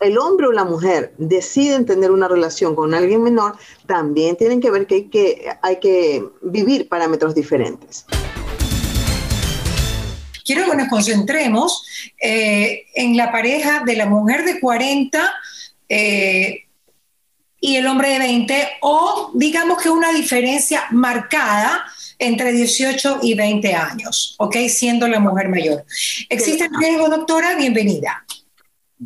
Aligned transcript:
el 0.00 0.16
hombre 0.16 0.46
o 0.46 0.52
la 0.52 0.64
mujer 0.64 1.12
deciden 1.18 1.84
tener 1.84 2.10
una 2.10 2.26
relación 2.26 2.74
con 2.74 2.94
alguien 2.94 3.22
menor, 3.22 3.56
también 3.86 4.36
tienen 4.36 4.60
que 4.60 4.70
ver 4.70 4.86
que 4.86 4.94
hay 4.94 5.04
que, 5.08 5.52
hay 5.62 5.78
que 5.78 6.24
vivir 6.40 6.88
parámetros 6.88 7.34
diferentes. 7.34 8.06
Quiero 10.44 10.68
que 10.68 10.76
nos 10.76 10.88
concentremos 10.88 11.86
eh, 12.20 12.86
en 12.94 13.16
la 13.16 13.30
pareja 13.30 13.84
de 13.84 13.94
la 13.94 14.06
mujer 14.06 14.44
de 14.44 14.58
40 14.58 15.32
eh, 15.88 16.64
y 17.60 17.76
el 17.76 17.86
hombre 17.86 18.08
de 18.08 18.18
20, 18.18 18.68
o 18.80 19.32
digamos 19.34 19.82
que 19.82 19.90
una 19.90 20.12
diferencia 20.12 20.84
marcada 20.90 21.84
entre 22.18 22.52
18 22.52 23.20
y 23.22 23.34
20 23.34 23.74
años, 23.74 24.34
¿ok? 24.38 24.56
Siendo 24.68 25.06
la 25.06 25.20
mujer 25.20 25.50
mayor. 25.50 25.84
¿Existe 26.28 26.68
riesgo, 26.80 27.08
doctora? 27.08 27.54
Bienvenida. 27.54 28.24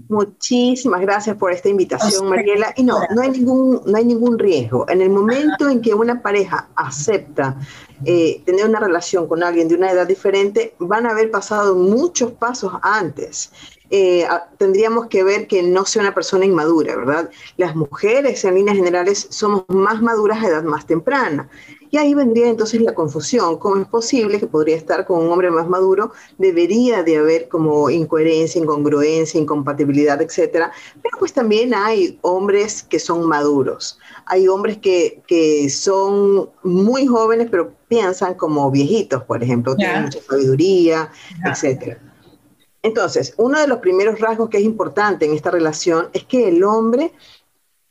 Muchísimas 0.08 1.00
gracias 1.02 1.36
por 1.36 1.52
esta 1.52 1.68
invitación, 1.68 2.28
Mariela. 2.28 2.74
Y 2.76 2.82
no, 2.82 2.98
no 3.14 3.22
hay 3.22 3.30
ningún, 3.30 3.80
no 3.86 3.96
hay 3.96 4.04
ningún 4.04 4.40
riesgo. 4.40 4.88
En 4.88 5.00
el 5.00 5.08
momento 5.08 5.68
en 5.68 5.80
que 5.80 5.94
una 5.94 6.20
pareja 6.20 6.68
acepta 6.74 7.56
eh, 8.04 8.42
tener 8.44 8.66
una 8.66 8.80
relación 8.80 9.28
con 9.28 9.44
alguien 9.44 9.68
de 9.68 9.76
una 9.76 9.92
edad 9.92 10.06
diferente, 10.06 10.74
van 10.80 11.06
a 11.06 11.10
haber 11.10 11.30
pasado 11.30 11.76
muchos 11.76 12.32
pasos 12.32 12.72
antes. 12.82 13.52
Eh, 13.88 14.26
tendríamos 14.58 15.06
que 15.06 15.22
ver 15.22 15.46
que 15.46 15.62
no 15.62 15.84
sea 15.84 16.02
una 16.02 16.14
persona 16.14 16.44
inmadura, 16.44 16.96
¿verdad? 16.96 17.30
Las 17.56 17.76
mujeres 17.76 18.44
en 18.44 18.56
líneas 18.56 18.76
generales 18.76 19.28
somos 19.30 19.64
más 19.68 20.02
maduras 20.02 20.42
a 20.42 20.48
edad 20.48 20.64
más 20.64 20.86
temprana. 20.86 21.48
Y 21.94 21.96
ahí 21.96 22.12
vendría 22.12 22.48
entonces 22.48 22.80
la 22.80 22.92
confusión. 22.92 23.56
¿Cómo 23.56 23.80
es 23.80 23.86
posible 23.86 24.40
que 24.40 24.48
podría 24.48 24.74
estar 24.74 25.06
con 25.06 25.24
un 25.24 25.30
hombre 25.30 25.48
más 25.52 25.68
maduro? 25.68 26.10
Debería 26.38 27.04
de 27.04 27.18
haber 27.18 27.46
como 27.46 27.88
incoherencia, 27.88 28.60
incongruencia, 28.60 29.40
incompatibilidad, 29.40 30.20
etcétera. 30.20 30.72
Pero 31.00 31.16
pues 31.20 31.32
también 31.32 31.72
hay 31.72 32.18
hombres 32.22 32.82
que 32.82 32.98
son 32.98 33.28
maduros. 33.28 34.00
Hay 34.26 34.48
hombres 34.48 34.78
que, 34.78 35.22
que 35.28 35.70
son 35.70 36.50
muy 36.64 37.06
jóvenes, 37.06 37.46
pero 37.48 37.72
piensan 37.86 38.34
como 38.34 38.72
viejitos, 38.72 39.22
por 39.22 39.40
ejemplo, 39.40 39.76
tienen 39.76 40.02
mucha 40.02 40.20
sabiduría, 40.20 41.12
etcétera. 41.44 42.00
Entonces, 42.82 43.34
uno 43.36 43.60
de 43.60 43.68
los 43.68 43.78
primeros 43.78 44.18
rasgos 44.18 44.50
que 44.50 44.58
es 44.58 44.64
importante 44.64 45.26
en 45.26 45.32
esta 45.32 45.52
relación 45.52 46.08
es 46.12 46.24
que 46.24 46.48
el 46.48 46.64
hombre 46.64 47.12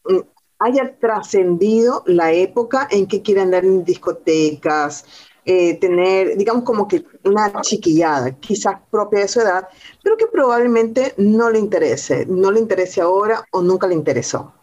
mm, 0.03 0.19
haya 0.63 0.95
trascendido 0.99 2.03
la 2.05 2.31
época 2.31 2.87
en 2.89 3.05
que 3.05 3.21
quiere 3.21 3.41
andar 3.41 3.65
en 3.65 3.83
discotecas, 3.83 5.05
eh, 5.45 5.75
tener, 5.75 6.37
digamos, 6.37 6.63
como 6.63 6.87
que 6.87 7.03
una 7.25 7.61
chiquillada, 7.61 8.31
quizás 8.31 8.75
propia 8.89 9.19
de 9.19 9.27
su 9.27 9.41
edad, 9.41 9.67
pero 10.01 10.15
que 10.15 10.27
probablemente 10.27 11.13
no 11.17 11.49
le 11.49 11.59
interese, 11.59 12.25
no 12.27 12.49
le 12.49 12.59
interese 12.59 13.01
ahora 13.01 13.43
o 13.51 13.61
nunca 13.61 13.87
le 13.87 13.95
interesó. 13.95 14.53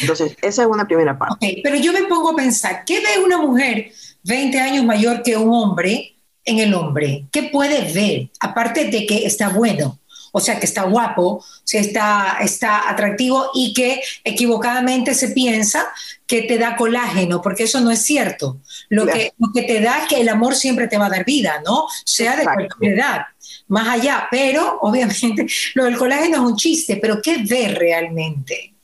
Entonces, 0.00 0.36
esa 0.40 0.62
es 0.62 0.68
una 0.68 0.86
primera 0.86 1.18
parte. 1.18 1.34
Okay, 1.34 1.62
pero 1.62 1.76
yo 1.76 1.92
me 1.92 2.04
pongo 2.04 2.30
a 2.30 2.36
pensar, 2.36 2.84
¿qué 2.86 3.00
ve 3.00 3.22
una 3.22 3.38
mujer 3.38 3.92
20 4.24 4.58
años 4.58 4.84
mayor 4.84 5.22
que 5.22 5.36
un 5.36 5.52
hombre 5.52 6.16
en 6.44 6.58
el 6.58 6.74
hombre? 6.74 7.26
¿Qué 7.30 7.44
puede 7.44 7.92
ver? 7.92 8.30
Aparte 8.40 8.86
de 8.86 9.06
que 9.06 9.26
está 9.26 9.50
bueno 9.50 9.98
o 10.36 10.40
sea, 10.40 10.58
que 10.58 10.66
está 10.66 10.82
guapo, 10.82 11.44
si 11.62 11.78
está, 11.78 12.38
está 12.40 12.90
atractivo 12.90 13.50
y 13.54 13.72
que 13.72 14.02
equivocadamente 14.24 15.14
se 15.14 15.28
piensa 15.28 15.86
que 16.26 16.42
te 16.42 16.58
da 16.58 16.74
colágeno, 16.74 17.40
porque 17.40 17.62
eso 17.62 17.80
no 17.80 17.92
es 17.92 18.02
cierto. 18.02 18.58
Lo, 18.88 19.06
que, 19.06 19.32
lo 19.38 19.52
que 19.54 19.62
te 19.62 19.80
da 19.80 20.02
es 20.02 20.08
que 20.08 20.20
el 20.20 20.28
amor 20.28 20.56
siempre 20.56 20.88
te 20.88 20.98
va 20.98 21.06
a 21.06 21.10
dar 21.10 21.24
vida, 21.24 21.62
¿no? 21.64 21.86
Sea 22.04 22.36
de 22.36 22.42
cualquier 22.42 22.94
edad, 22.94 23.20
más 23.68 23.86
allá, 23.86 24.26
pero 24.28 24.78
obviamente 24.82 25.46
lo 25.76 25.84
del 25.84 25.96
colágeno 25.96 26.38
es 26.38 26.42
un 26.42 26.56
chiste, 26.56 26.98
pero 27.00 27.22
¿qué 27.22 27.44
ve 27.48 27.68
realmente? 27.68 28.74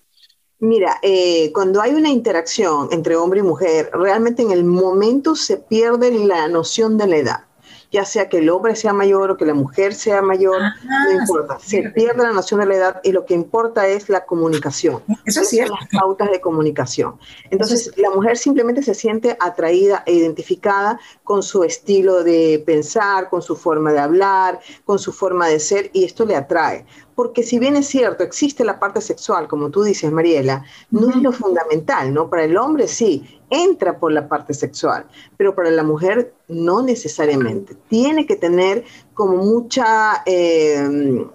Mira, 0.60 1.00
eh, 1.02 1.50
cuando 1.52 1.82
hay 1.82 1.94
una 1.94 2.10
interacción 2.10 2.90
entre 2.92 3.16
hombre 3.16 3.40
y 3.40 3.42
mujer, 3.42 3.90
realmente 3.92 4.42
en 4.42 4.52
el 4.52 4.62
momento 4.62 5.34
se 5.34 5.56
pierde 5.56 6.12
la 6.12 6.46
noción 6.46 6.96
de 6.96 7.06
la 7.08 7.16
edad 7.16 7.49
ya 7.90 8.04
sea 8.04 8.28
que 8.28 8.38
el 8.38 8.50
hombre 8.50 8.76
sea 8.76 8.92
mayor 8.92 9.30
o 9.30 9.36
que 9.36 9.44
la 9.44 9.54
mujer 9.54 9.94
sea 9.94 10.22
mayor, 10.22 10.60
no 10.60 10.68
ah, 10.90 11.12
importa. 11.20 11.58
Se 11.60 11.90
pierde 11.90 12.22
la 12.22 12.32
noción 12.32 12.60
de 12.60 12.66
la 12.66 12.74
edad 12.76 13.00
y 13.02 13.12
lo 13.12 13.24
que 13.24 13.34
importa 13.34 13.86
es 13.86 14.08
la 14.08 14.24
comunicación. 14.24 15.02
Eso 15.24 15.44
sí. 15.44 15.60
Las 15.60 15.88
pautas 15.92 16.30
de 16.30 16.40
comunicación. 16.40 17.18
Entonces, 17.50 17.92
la 17.96 18.10
mujer 18.10 18.36
simplemente 18.38 18.82
se 18.82 18.94
siente 18.94 19.36
atraída 19.40 20.02
e 20.06 20.14
identificada 20.14 21.00
con 21.24 21.42
su 21.42 21.64
estilo 21.64 22.22
de 22.22 22.62
pensar, 22.64 23.28
con 23.28 23.42
su 23.42 23.56
forma 23.56 23.92
de 23.92 23.98
hablar, 23.98 24.60
con 24.84 24.98
su 24.98 25.12
forma 25.12 25.48
de 25.48 25.58
ser, 25.58 25.90
y 25.92 26.04
esto 26.04 26.24
le 26.24 26.36
atrae 26.36 26.86
porque 27.20 27.42
si 27.42 27.58
bien 27.58 27.76
es 27.76 27.86
cierto, 27.86 28.24
existe 28.24 28.64
la 28.64 28.80
parte 28.80 29.02
sexual, 29.02 29.46
como 29.46 29.68
tú 29.68 29.82
dices, 29.82 30.10
Mariela, 30.10 30.64
no 30.90 31.10
es 31.10 31.16
lo 31.16 31.32
fundamental, 31.32 32.14
¿no? 32.14 32.30
Para 32.30 32.44
el 32.44 32.56
hombre 32.56 32.88
sí, 32.88 33.39
entra 33.50 33.98
por 33.98 34.12
la 34.12 34.28
parte 34.28 34.54
sexual, 34.54 35.06
pero 35.36 35.54
para 35.54 35.70
la 35.70 35.82
mujer 35.82 36.32
no 36.48 36.82
necesariamente. 36.82 37.76
Tiene 37.88 38.26
que 38.26 38.36
tener 38.36 38.84
como 39.14 39.36
mucha... 39.36 40.22
Eh, 40.24 41.26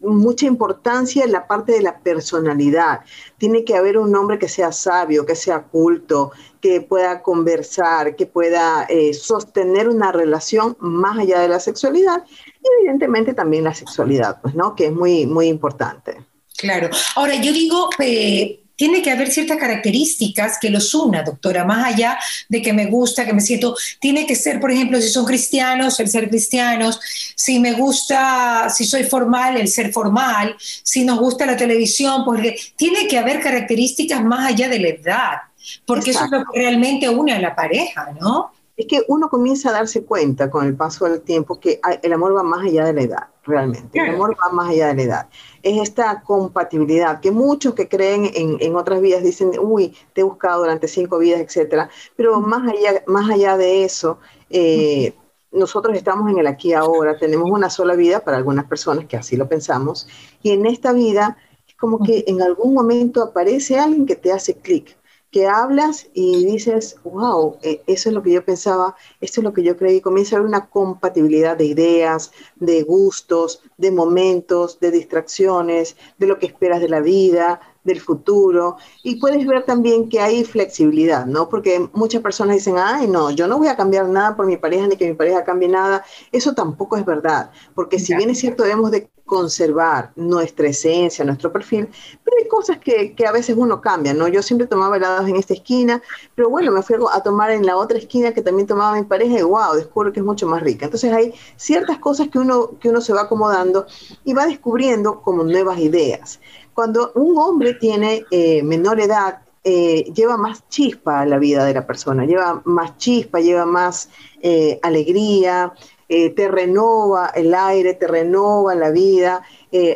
mucha 0.00 0.46
importancia 0.46 1.26
la 1.26 1.46
parte 1.46 1.72
de 1.72 1.82
la 1.82 1.98
personalidad. 1.98 3.00
Tiene 3.38 3.64
que 3.64 3.76
haber 3.76 3.98
un 3.98 4.14
hombre 4.16 4.38
que 4.38 4.48
sea 4.48 4.72
sabio, 4.72 5.26
que 5.26 5.36
sea 5.36 5.64
culto, 5.64 6.32
que 6.60 6.80
pueda 6.80 7.22
conversar, 7.22 8.16
que 8.16 8.26
pueda 8.26 8.84
eh, 8.88 9.14
sostener 9.14 9.88
una 9.88 10.12
relación 10.12 10.76
más 10.80 11.18
allá 11.18 11.40
de 11.40 11.48
la 11.48 11.60
sexualidad 11.60 12.24
y 12.26 12.80
evidentemente 12.80 13.34
también 13.34 13.64
la 13.64 13.74
sexualidad, 13.74 14.40
pues, 14.40 14.54
¿no? 14.54 14.74
Que 14.74 14.86
es 14.86 14.92
muy, 14.92 15.26
muy 15.26 15.48
importante. 15.48 16.24
Claro. 16.56 16.90
Ahora, 17.16 17.36
yo 17.36 17.52
digo, 17.52 17.88
eh, 17.98 18.62
tiene 18.80 19.02
que 19.02 19.10
haber 19.10 19.30
ciertas 19.30 19.58
características 19.58 20.56
que 20.58 20.70
los 20.70 20.94
una, 20.94 21.22
doctora, 21.22 21.66
más 21.66 21.84
allá 21.84 22.18
de 22.48 22.62
que 22.62 22.72
me 22.72 22.86
gusta, 22.86 23.26
que 23.26 23.34
me 23.34 23.42
siento, 23.42 23.76
tiene 24.00 24.24
que 24.24 24.34
ser, 24.34 24.58
por 24.58 24.70
ejemplo, 24.70 24.98
si 25.02 25.10
son 25.10 25.26
cristianos, 25.26 26.00
el 26.00 26.08
ser 26.08 26.30
cristianos, 26.30 26.98
si 27.36 27.58
me 27.58 27.74
gusta, 27.74 28.70
si 28.70 28.86
soy 28.86 29.04
formal, 29.04 29.58
el 29.58 29.68
ser 29.68 29.92
formal, 29.92 30.56
si 30.58 31.04
nos 31.04 31.18
gusta 31.18 31.44
la 31.44 31.58
televisión, 31.58 32.24
porque 32.24 32.56
tiene 32.74 33.06
que 33.06 33.18
haber 33.18 33.42
características 33.42 34.24
más 34.24 34.50
allá 34.50 34.70
de 34.70 34.78
la 34.78 34.88
edad, 34.88 35.36
porque 35.84 36.12
eso 36.12 36.24
es 36.24 36.30
lo 36.30 36.38
que 36.50 36.60
realmente 36.60 37.06
une 37.06 37.34
a 37.34 37.38
la 37.38 37.54
pareja, 37.54 38.14
¿no? 38.18 38.50
Es 38.78 38.86
que 38.86 39.02
uno 39.08 39.28
comienza 39.28 39.68
a 39.68 39.72
darse 39.72 40.04
cuenta 40.04 40.50
con 40.50 40.64
el 40.64 40.74
paso 40.74 41.04
del 41.04 41.20
tiempo 41.20 41.60
que 41.60 41.82
el 42.02 42.12
amor 42.14 42.34
va 42.34 42.42
más 42.42 42.64
allá 42.64 42.86
de 42.86 42.94
la 42.94 43.02
edad, 43.02 43.26
realmente. 43.50 43.98
El 43.98 44.14
amor 44.14 44.36
va 44.40 44.52
más 44.52 44.70
allá 44.70 44.88
de 44.88 44.94
la 44.94 45.02
edad. 45.02 45.28
Es 45.62 45.82
esta 45.82 46.22
compatibilidad, 46.22 47.20
que 47.20 47.30
muchos 47.30 47.74
que 47.74 47.88
creen 47.88 48.30
en, 48.34 48.76
otras 48.76 49.00
vidas 49.00 49.22
dicen, 49.22 49.52
uy, 49.60 49.94
te 50.14 50.22
he 50.22 50.24
buscado 50.24 50.60
durante 50.60 50.88
cinco 50.88 51.18
vidas, 51.18 51.40
etcétera, 51.40 51.90
pero 52.16 52.40
más 52.40 52.66
allá, 52.66 53.02
más 53.06 53.30
allá 53.30 53.56
de 53.56 53.84
eso, 53.84 54.18
eh, 54.48 55.12
nosotros 55.52 55.96
estamos 55.96 56.30
en 56.30 56.38
el 56.38 56.46
aquí 56.46 56.72
ahora, 56.72 57.18
tenemos 57.18 57.50
una 57.50 57.68
sola 57.68 57.94
vida 57.94 58.20
para 58.20 58.36
algunas 58.36 58.66
personas 58.66 59.06
que 59.06 59.16
así 59.16 59.36
lo 59.36 59.48
pensamos, 59.48 60.08
y 60.42 60.52
en 60.52 60.64
esta 60.64 60.92
vida 60.92 61.36
es 61.68 61.74
como 61.74 62.02
que 62.02 62.24
en 62.26 62.40
algún 62.40 62.72
momento 62.72 63.22
aparece 63.22 63.78
alguien 63.78 64.06
que 64.06 64.16
te 64.16 64.32
hace 64.32 64.54
clic, 64.54 64.96
que 65.30 65.46
hablas 65.46 66.08
y 66.12 66.44
dices, 66.44 66.96
wow, 67.04 67.56
eh, 67.62 67.82
eso 67.86 68.08
es 68.08 68.14
lo 68.14 68.22
que 68.22 68.32
yo 68.32 68.44
pensaba, 68.44 68.96
esto 69.20 69.40
es 69.40 69.44
lo 69.44 69.52
que 69.52 69.62
yo 69.62 69.76
creí, 69.76 70.00
comienza 70.00 70.34
a 70.34 70.38
haber 70.38 70.48
una 70.48 70.68
compatibilidad 70.68 71.56
de 71.56 71.66
ideas, 71.66 72.32
de 72.56 72.82
gustos, 72.82 73.62
de 73.76 73.92
momentos, 73.92 74.80
de 74.80 74.90
distracciones, 74.90 75.96
de 76.18 76.26
lo 76.26 76.38
que 76.38 76.46
esperas 76.46 76.80
de 76.80 76.88
la 76.88 77.00
vida, 77.00 77.60
del 77.84 78.00
futuro, 78.00 78.76
y 79.02 79.16
puedes 79.16 79.46
ver 79.46 79.64
también 79.64 80.08
que 80.08 80.20
hay 80.20 80.44
flexibilidad, 80.44 81.26
¿no? 81.26 81.48
Porque 81.48 81.88
muchas 81.92 82.22
personas 82.22 82.56
dicen, 82.56 82.76
ay, 82.78 83.06
no, 83.06 83.30
yo 83.30 83.46
no 83.46 83.58
voy 83.58 83.68
a 83.68 83.76
cambiar 83.76 84.08
nada 84.08 84.36
por 84.36 84.46
mi 84.46 84.56
pareja, 84.56 84.86
ni 84.86 84.96
que 84.96 85.08
mi 85.08 85.14
pareja 85.14 85.44
cambie 85.44 85.68
nada, 85.68 86.04
eso 86.32 86.54
tampoco 86.54 86.96
es 86.96 87.04
verdad, 87.04 87.50
porque 87.74 87.98
si 87.98 88.14
bien 88.14 88.30
es 88.30 88.38
cierto, 88.38 88.62
debemos 88.62 88.90
de 88.90 89.10
conservar 89.30 90.10
nuestra 90.16 90.66
esencia, 90.66 91.24
nuestro 91.24 91.52
perfil, 91.52 91.88
pero 92.24 92.36
hay 92.36 92.48
cosas 92.48 92.78
que, 92.78 93.14
que, 93.14 93.26
a 93.28 93.30
veces 93.30 93.54
uno 93.56 93.80
cambia, 93.80 94.12
¿no? 94.12 94.26
Yo 94.26 94.42
siempre 94.42 94.66
tomaba 94.66 94.96
helados 94.96 95.28
en 95.28 95.36
esta 95.36 95.54
esquina, 95.54 96.02
pero 96.34 96.50
bueno, 96.50 96.72
me 96.72 96.82
fui 96.82 96.96
a 96.96 97.20
tomar 97.20 97.52
en 97.52 97.64
la 97.64 97.76
otra 97.76 97.96
esquina 97.96 98.32
que 98.32 98.42
también 98.42 98.66
tomaba 98.66 98.96
mi 98.96 99.04
pareja 99.04 99.38
y 99.38 99.42
wow, 99.42 99.74
descubro 99.76 100.12
que 100.12 100.18
es 100.18 100.26
mucho 100.26 100.48
más 100.48 100.60
rica. 100.64 100.86
Entonces 100.86 101.12
hay 101.12 101.32
ciertas 101.54 101.98
cosas 101.98 102.26
que 102.28 102.40
uno, 102.40 102.72
que 102.80 102.88
uno 102.88 103.00
se 103.00 103.12
va 103.12 103.22
acomodando 103.22 103.86
y 104.24 104.34
va 104.34 104.46
descubriendo 104.46 105.22
como 105.22 105.44
nuevas 105.44 105.78
ideas. 105.78 106.40
Cuando 106.80 107.12
un 107.14 107.36
hombre 107.36 107.74
tiene 107.74 108.24
eh, 108.30 108.62
menor 108.62 108.98
edad, 109.00 109.42
eh, 109.64 110.10
lleva 110.14 110.38
más 110.38 110.66
chispa 110.70 111.20
a 111.20 111.26
la 111.26 111.36
vida 111.36 111.66
de 111.66 111.74
la 111.74 111.86
persona, 111.86 112.24
lleva 112.24 112.62
más 112.64 112.96
chispa, 112.96 113.38
lleva 113.38 113.66
más 113.66 114.08
eh, 114.40 114.80
alegría, 114.82 115.74
te 116.08 116.48
renova 116.48 117.32
el 117.34 117.54
aire, 117.54 117.92
te 117.92 118.06
renova 118.06 118.74
la 118.74 118.90
vida, 118.90 119.42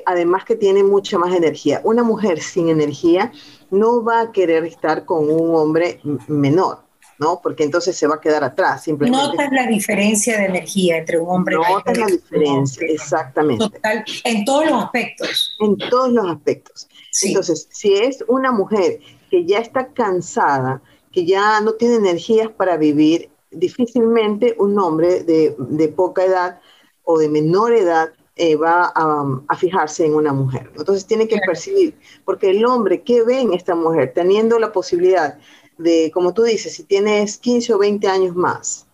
además 0.05 0.45
que 0.45 0.57
tiene 0.57 0.85
mucha 0.85 1.17
más 1.17 1.35
energía. 1.35 1.81
Una 1.85 2.03
mujer 2.03 2.43
sin 2.43 2.69
energía 2.69 3.33
no 3.71 4.05
va 4.05 4.21
a 4.21 4.31
querer 4.33 4.67
estar 4.67 5.07
con 5.07 5.31
un 5.31 5.55
hombre 5.57 6.01
menor. 6.29 6.84
¿No? 7.19 7.41
Porque 7.43 7.65
entonces 7.65 7.97
se 7.97 8.07
va 8.07 8.17
a 8.17 8.21
quedar 8.21 8.45
atrás. 8.45 8.83
Simplemente. 8.83 9.27
Notas 9.27 9.53
la 9.53 9.67
diferencia 9.67 10.39
de 10.39 10.47
energía 10.47 10.99
entre 10.99 11.19
un 11.19 11.29
hombre 11.29 11.55
y 11.55 11.59
una 11.59 11.69
mujer. 11.69 11.87
Notas 11.87 11.99
la 11.99 12.07
diferencia, 12.07 12.87
exactamente. 12.89 13.65
Total, 13.65 14.05
en 14.25 14.45
todos 14.45 14.67
los 14.67 14.85
aspectos. 14.85 15.57
En 15.61 15.77
todos 15.77 16.13
los 16.13 16.31
aspectos. 16.31 16.89
Entonces, 17.23 17.69
si 17.71 17.95
es 17.95 18.25
una 18.29 18.53
mujer 18.53 18.99
que 19.31 19.45
ya 19.45 19.59
está 19.59 19.89
cansada, 19.89 20.83
que 21.13 21.25
ya 21.25 21.61
no 21.61 21.75
tiene 21.75 21.97
energías 21.97 22.49
para 22.49 22.77
vivir, 22.77 23.31
difícilmente 23.51 24.57
un 24.59 24.79
hombre 24.79 25.23
de, 25.23 25.55
de 25.59 25.89
poca 25.89 26.25
edad 26.25 26.61
o 27.05 27.19
de 27.19 27.29
menor 27.29 27.73
edad 27.73 28.11
eh, 28.37 28.57
va 28.57 28.93
a, 28.97 29.57
fijarse 29.57 30.05
en 30.05 30.15
una 30.15 30.33
mujer. 30.33 30.69
Entonces 30.77 31.07
tiene 31.07 31.29
que 31.29 31.39
percibir, 31.47 31.95
porque 32.25 32.51
el 32.51 32.65
hombre 32.67 33.03
que 33.03 33.23
ve 33.23 33.41
en 33.41 33.53
esta 33.53 33.77
mujer, 33.77 34.13
teniendo 34.13 34.59
la 34.59 34.73
posibilidad 34.73 35.39
de, 35.79 36.11
como 36.13 36.33
tú 36.33 36.43
dices, 36.43 36.75
si 36.75 36.85
tienes 36.85 37.39
15 37.39 37.75
o 37.75 37.79
20 37.79 38.07
años 38.09 38.37
más, 38.37 38.87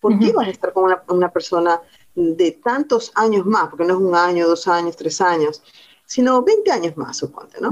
¿por 0.00 0.18
qué 0.18 0.32
vas 0.32 0.46
a 0.46 0.50
estar 0.50 0.72
con 0.72 0.92
una, 1.08 1.32
persona 1.32 1.80
de 2.14 2.52
tantos 2.52 3.12
años 3.14 3.46
más? 3.46 3.68
Porque 3.68 3.84
no 3.84 3.94
es 3.94 4.00
un 4.00 4.14
año, 4.14 4.46
dos 4.46 4.68
años, 4.68 4.96
tres 4.96 5.20
años, 5.20 5.62
sino 6.06 6.42
20 6.42 6.70
años 6.70 6.96
más, 6.96 7.16
suponte, 7.16 7.60
¿no? 7.60 7.70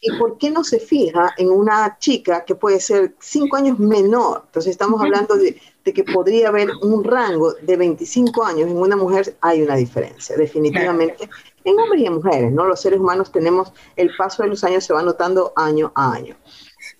¿Y 0.00 0.16
por 0.16 0.38
qué 0.38 0.50
no 0.50 0.62
se 0.62 0.78
fija 0.78 1.34
en 1.38 1.50
una 1.50 1.98
chica 1.98 2.44
que 2.44 2.54
puede 2.54 2.78
ser 2.78 3.16
cinco 3.18 3.56
años 3.56 3.80
menor? 3.80 4.42
Entonces 4.46 4.70
estamos 4.70 5.00
hablando 5.00 5.36
de, 5.36 5.60
que 5.82 6.04
podría 6.04 6.48
haber 6.48 6.68
un 6.82 7.02
rango 7.02 7.54
de 7.54 7.76
25 7.76 8.44
años 8.44 8.70
en 8.70 8.76
una 8.76 8.94
mujer, 8.94 9.36
hay 9.40 9.62
una 9.62 9.74
diferencia, 9.74 10.36
definitivamente, 10.36 11.28
en 11.64 11.78
hombres 11.80 12.02
y 12.02 12.06
en 12.06 12.14
mujeres, 12.14 12.52
¿no? 12.52 12.66
Los 12.66 12.80
seres 12.80 13.00
humanos 13.00 13.32
tenemos, 13.32 13.72
el 13.96 14.10
paso 14.16 14.42
de 14.42 14.50
los 14.50 14.62
años 14.64 14.84
se 14.84 14.92
va 14.92 15.02
notando 15.02 15.52
año 15.56 15.90
a 15.94 16.12
año. 16.12 16.36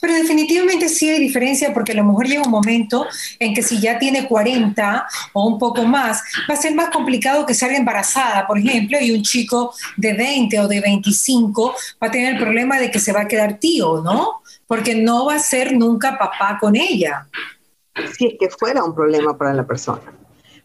Pero 0.00 0.14
definitivamente 0.14 0.88
sí 0.88 1.08
hay 1.08 1.18
diferencia 1.18 1.74
porque 1.74 1.94
la 1.94 2.02
mujer 2.02 2.28
llega 2.28 2.42
un 2.42 2.50
momento 2.50 3.06
en 3.38 3.54
que 3.54 3.62
si 3.62 3.80
ya 3.80 3.98
tiene 3.98 4.28
40 4.28 5.06
o 5.32 5.46
un 5.46 5.58
poco 5.58 5.84
más, 5.84 6.22
va 6.48 6.54
a 6.54 6.56
ser 6.56 6.74
más 6.74 6.90
complicado 6.90 7.44
que 7.46 7.54
salga 7.54 7.76
embarazada, 7.76 8.46
por 8.46 8.58
ejemplo, 8.58 8.98
y 9.00 9.10
un 9.10 9.22
chico 9.22 9.74
de 9.96 10.12
20 10.12 10.60
o 10.60 10.68
de 10.68 10.80
25 10.80 11.74
va 12.02 12.08
a 12.08 12.10
tener 12.10 12.34
el 12.34 12.40
problema 12.40 12.78
de 12.78 12.90
que 12.90 13.00
se 13.00 13.12
va 13.12 13.22
a 13.22 13.28
quedar 13.28 13.58
tío, 13.58 14.00
¿no? 14.02 14.42
Porque 14.66 14.94
no 14.94 15.26
va 15.26 15.34
a 15.34 15.38
ser 15.40 15.72
nunca 15.72 16.18
papá 16.18 16.58
con 16.60 16.76
ella. 16.76 17.26
Si 18.16 18.26
es 18.26 18.34
que 18.38 18.48
fuera 18.50 18.84
un 18.84 18.94
problema 18.94 19.36
para 19.36 19.52
la 19.52 19.66
persona. 19.66 20.02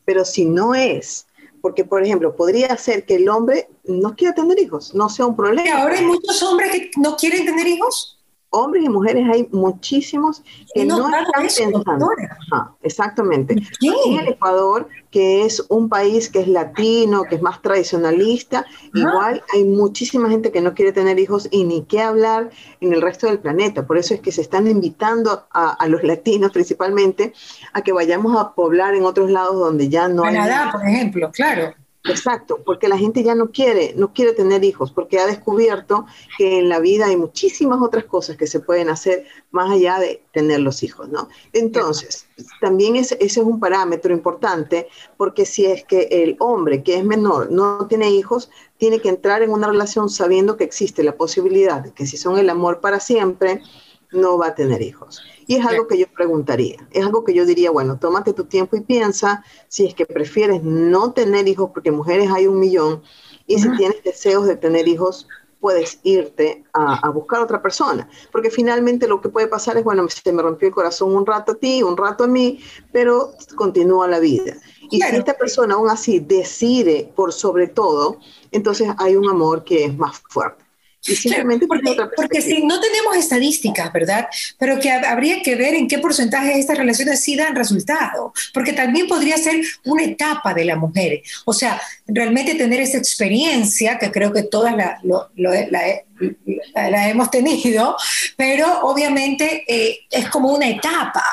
Pero 0.06 0.26
si 0.26 0.46
no 0.46 0.76
es, 0.76 1.26
porque 1.62 1.86
por 1.86 2.04
ejemplo, 2.04 2.36
podría 2.36 2.76
ser 2.78 3.06
que 3.06 3.16
el 3.16 3.30
hombre 3.30 3.70
no 3.86 4.16
quiera 4.16 4.36
tener 4.36 4.60
hijos, 4.60 4.94
no 4.94 5.10
sea 5.10 5.26
un 5.26 5.36
problema. 5.36 5.66
¿Y 5.66 5.72
ahora 5.72 5.98
hay 5.98 6.06
muchos 6.06 6.44
hombres 6.44 6.72
que 6.72 6.92
no 6.98 7.16
quieren 7.16 7.46
tener 7.46 7.66
hijos? 7.66 8.20
Hombres 8.54 8.84
y 8.86 8.90
mujeres 8.90 9.28
hay 9.30 9.48
muchísimos 9.52 10.44
que 10.74 10.86
no, 10.86 11.08
están 11.08 11.26
pensando. 11.36 11.90
exactamente. 12.84 13.56
En 13.82 14.20
el 14.20 14.28
Ecuador, 14.30 14.88
que 15.10 15.44
es 15.44 15.66
un 15.70 15.90
país 15.90 16.30
que 16.30 16.42
es 16.42 16.48
latino, 16.48 17.24
que 17.24 17.36
es 17.36 17.42
más 17.42 17.62
tradicionalista, 17.62 18.66
igual 18.94 19.44
hay 19.54 19.64
muchísima 19.64 20.30
gente 20.30 20.52
que 20.52 20.62
no 20.62 20.74
quiere 20.74 20.92
tener 20.92 21.20
hijos 21.20 21.48
y 21.52 21.64
ni 21.64 21.84
qué 21.84 22.02
hablar 22.02 22.52
en 22.80 22.94
el 22.94 23.02
resto 23.02 23.28
del 23.28 23.40
planeta. 23.40 23.86
Por 23.88 23.98
eso 23.98 24.14
es 24.14 24.22
que 24.22 24.32
se 24.32 24.42
están 24.42 24.68
invitando 24.68 25.48
a, 25.52 25.88
los 25.88 26.04
latinos 26.04 26.52
principalmente 26.52 27.34
a 27.74 27.82
que 27.82 27.92
vayamos 27.92 28.40
a 28.40 28.54
poblar 28.54 28.96
en 28.96 29.04
otros 29.04 29.30
lados 29.30 29.56
donde 29.56 29.90
ya 29.90 30.08
no 30.08 30.24
Canadá, 30.24 30.70
por 30.72 30.88
ejemplo, 30.88 31.32
claro. 31.32 31.74
Exacto, 32.06 32.60
porque 32.66 32.90
la 32.90 32.98
gente 32.98 33.24
ya 33.24 33.34
no 33.34 33.52
quiere, 33.52 33.94
no 33.96 34.12
quiere 34.12 34.34
tener 34.34 34.64
hijos, 34.66 34.92
porque 34.92 35.20
ha 35.20 35.26
descubierto 35.26 36.06
que 36.38 36.60
en 36.60 36.68
la 36.68 36.80
vida 36.80 37.06
hay 37.06 37.16
muchísimas 37.16 37.82
otras 37.82 38.04
cosas 38.04 38.36
que 38.36 38.46
se 38.46 38.60
pueden 38.60 38.90
hacer 38.90 39.26
más 39.52 39.72
allá 39.72 40.00
de 40.00 40.22
tener 40.34 40.60
los 40.60 40.84
hijos, 40.84 41.08
¿no? 41.08 41.30
Entonces, 41.54 42.28
también 42.60 42.98
ese 42.98 43.18
es 43.22 43.38
un 43.38 43.58
parámetro 43.58 44.14
importante, 44.14 44.90
porque 45.16 45.46
si 45.46 45.66
es 45.66 45.86
que 45.86 46.10
el 46.12 46.36
hombre 46.40 46.84
que 46.84 46.98
es 46.98 47.06
menor 47.06 47.50
no 47.52 47.88
tiene 47.88 48.12
hijos, 48.12 48.50
tiene 48.78 49.00
que 49.00 49.08
entrar 49.08 49.42
en 49.42 49.52
una 49.52 49.70
relación 49.70 50.10
sabiendo 50.10 50.58
que 50.58 50.66
existe 50.66 51.04
la 51.04 51.16
posibilidad 51.16 51.82
de 51.82 51.94
que 51.94 52.06
si 52.06 52.18
son 52.18 52.38
el 52.38 52.50
amor 52.50 52.82
para 52.82 53.00
siempre, 53.00 53.62
no 54.14 54.38
va 54.38 54.48
a 54.48 54.56
tener 54.56 54.82
hijos. 54.82 55.22
Y 55.48 55.56
es 55.56 55.66
algo 55.66 55.88
que 55.88 55.98
yo 55.98 56.06
preguntaría, 56.08 56.78
es 56.92 57.06
algo 57.06 57.24
que 57.24 57.34
yo 57.34 57.46
diría, 57.46 57.72
bueno, 57.72 57.98
tómate 58.00 58.34
tu 58.34 58.46
tiempo 58.46 58.78
y 58.78 58.82
piensa 58.82 59.44
si 59.68 59.86
es 59.86 59.94
que 59.94 60.06
prefieres 60.06 60.64
no 60.64 61.12
tener 61.12 61.48
hijos, 61.48 61.72
porque 61.74 61.92
mujeres 61.92 62.30
hay 62.32 62.48
un 62.48 62.60
millón, 62.60 63.02
y 63.46 63.60
si 63.60 63.70
tienes 63.76 64.02
deseos 64.04 64.46
de 64.46 64.56
tener 64.56 64.88
hijos, 64.88 65.28
puedes 65.60 66.00
irte 66.04 66.66
a, 66.74 67.10
buscar 67.10 67.42
otra 67.42 67.62
persona, 67.62 68.10
porque 68.34 68.52
finalmente 68.52 69.08
lo 69.08 69.22
que 69.22 69.30
puede 69.30 69.48
pasar 69.48 69.78
es, 69.78 69.84
bueno, 69.86 70.06
se 70.10 70.34
me 70.34 70.42
rompió 70.42 70.68
el 70.68 70.74
corazón 70.74 71.16
un 71.16 71.26
rato 71.26 71.54
a 71.54 71.56
ti, 71.56 71.82
un 71.82 71.96
rato 71.96 72.26
a 72.26 72.28
mí, 72.28 72.60
pero 72.92 73.32
continúa 73.56 74.08
la 74.10 74.20
vida. 74.20 74.56
Y 74.92 75.02
si 75.02 75.16
esta 75.16 75.34
persona 75.36 75.76
aún 75.76 75.90
así 75.90 76.20
decide 76.20 77.12
por 77.16 77.32
sobre 77.32 77.68
todo, 77.68 78.18
entonces 78.52 78.90
hay 78.98 79.16
un 79.16 79.30
amor 79.30 79.64
que 79.64 79.86
es 79.86 79.98
más 79.98 80.20
fuerte 80.30 80.63
simplemente 81.04 81.68
porque, 81.68 81.96
porque 82.16 82.42
si 82.42 82.66
no 82.66 82.80
tenemos 82.80 83.16
estadísticas, 83.18 83.92
¿verdad? 83.92 84.28
Pero 84.58 84.80
que 84.80 84.92
habría 84.92 85.42
que 85.42 85.56
ver 85.56 85.76
en 85.76 85.88
qué 85.88 86.00
porcentaje 86.00 86.58
estas 86.58 86.78
relaciones 86.78 87.22
sí 87.22 87.36
dan 87.36 87.56
resultado, 87.56 88.34
porque 88.54 88.74
también 88.74 89.08
podría 89.08 89.38
ser 89.38 89.64
una 89.84 90.04
etapa 90.04 90.54
de 90.54 90.66
la 90.66 90.76
mujer. 90.76 91.22
O 91.46 91.54
sea, 91.54 91.82
realmente 92.08 92.56
tener 92.56 92.80
esa 92.82 92.98
experiencia, 92.98 93.98
que 94.00 94.12
creo 94.12 94.32
que 94.32 94.44
todas 94.44 94.76
la, 94.76 95.00
la, 95.36 97.10
hemos 97.10 97.30
tenido, 97.30 97.98
pero 98.38 98.82
obviamente 98.84 99.64
eh, 99.68 100.00
es 100.10 100.30
como 100.30 100.54
una 100.54 100.70
etapa 100.70 101.24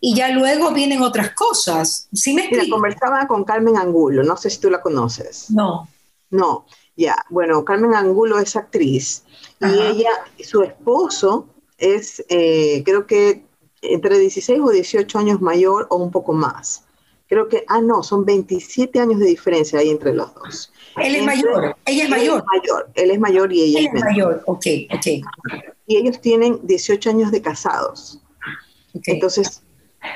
y 0.00 0.14
ya 0.14 0.30
luego 0.30 0.72
vienen 0.72 1.02
otras 1.02 1.32
cosas. 1.32 2.08
¿Sí 2.12 2.32
me 2.34 2.48
Mira, 2.50 2.64
conversaba 2.70 3.26
con 3.26 3.44
Carmen 3.44 3.76
Angulo, 3.76 4.22
no 4.22 4.36
sé 4.36 4.48
si 4.50 4.58
tú 4.58 4.70
la 4.70 4.80
conoces. 4.80 5.50
No. 5.50 5.88
No, 6.30 6.66
ya, 6.98 7.14
bueno, 7.30 7.64
Carmen 7.64 7.94
Angulo 7.94 8.40
es 8.40 8.56
actriz 8.56 9.22
y 9.60 9.66
ella, 9.66 10.10
su 10.40 10.64
esposo 10.64 11.46
es, 11.78 12.24
eh, 12.28 12.82
creo 12.84 13.06
que 13.06 13.44
entre 13.82 14.18
16 14.18 14.60
o 14.60 14.70
18 14.70 15.18
años 15.20 15.40
mayor 15.40 15.86
o 15.90 15.96
un 15.96 16.10
poco 16.10 16.32
más. 16.32 16.84
Creo 17.28 17.46
que, 17.48 17.64
ah, 17.68 17.80
no, 17.80 18.02
son 18.02 18.24
27 18.24 18.98
años 18.98 19.20
de 19.20 19.26
diferencia 19.26 19.78
ahí 19.78 19.90
entre 19.90 20.12
los 20.12 20.34
dos. 20.34 20.72
Él 20.96 21.14
es 21.14 21.24
mayor, 21.24 21.76
ella 21.86 22.04
es 22.04 22.10
mayor. 22.10 22.44
mayor. 22.52 22.90
Él 22.94 23.10
es 23.12 23.20
mayor 23.20 23.52
y 23.52 23.62
ella 23.62 23.80
es, 23.80 23.94
es 23.94 24.04
mayor. 24.04 24.42
Ok, 24.46 24.66
ok. 24.92 25.06
Y 25.86 25.96
ellos 25.98 26.20
tienen 26.20 26.58
18 26.64 27.10
años 27.10 27.30
de 27.30 27.40
casados. 27.40 28.20
Entonces, 29.04 29.62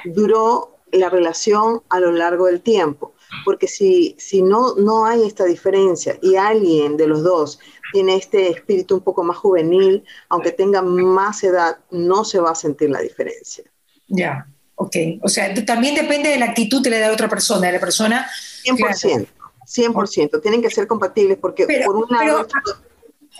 duró 0.04 0.78
la 0.90 1.10
relación 1.10 1.82
a 1.90 2.00
lo 2.00 2.10
largo 2.10 2.46
del 2.46 2.60
tiempo 2.60 3.11
porque 3.44 3.66
si, 3.66 4.14
si 4.18 4.42
no, 4.42 4.74
no 4.76 5.06
hay 5.06 5.26
esta 5.26 5.44
diferencia 5.44 6.18
y 6.22 6.36
alguien 6.36 6.96
de 6.96 7.06
los 7.06 7.22
dos 7.22 7.58
tiene 7.92 8.16
este 8.16 8.48
espíritu 8.48 8.96
un 8.96 9.00
poco 9.02 9.22
más 9.22 9.36
juvenil, 9.36 10.04
aunque 10.28 10.52
tenga 10.52 10.82
más 10.82 11.42
edad, 11.44 11.78
no 11.90 12.24
se 12.24 12.38
va 12.38 12.52
a 12.52 12.54
sentir 12.54 12.90
la 12.90 13.00
diferencia. 13.00 13.64
Ya, 14.08 14.46
ok. 14.76 14.96
O 15.22 15.28
sea, 15.28 15.52
también 15.64 15.94
depende 15.94 16.30
de 16.30 16.38
la 16.38 16.46
actitud 16.46 16.82
que 16.82 16.90
le 16.90 16.98
da 16.98 17.12
otra 17.12 17.28
persona, 17.28 17.66
de 17.66 17.72
la 17.74 17.80
persona. 17.80 18.26
100%, 18.64 19.26
100%. 19.66 20.42
Tienen 20.42 20.62
que 20.62 20.70
ser 20.70 20.86
compatibles 20.86 21.38
porque 21.38 21.66
por 21.84 21.96
un 21.96 22.06
lado... 22.08 22.46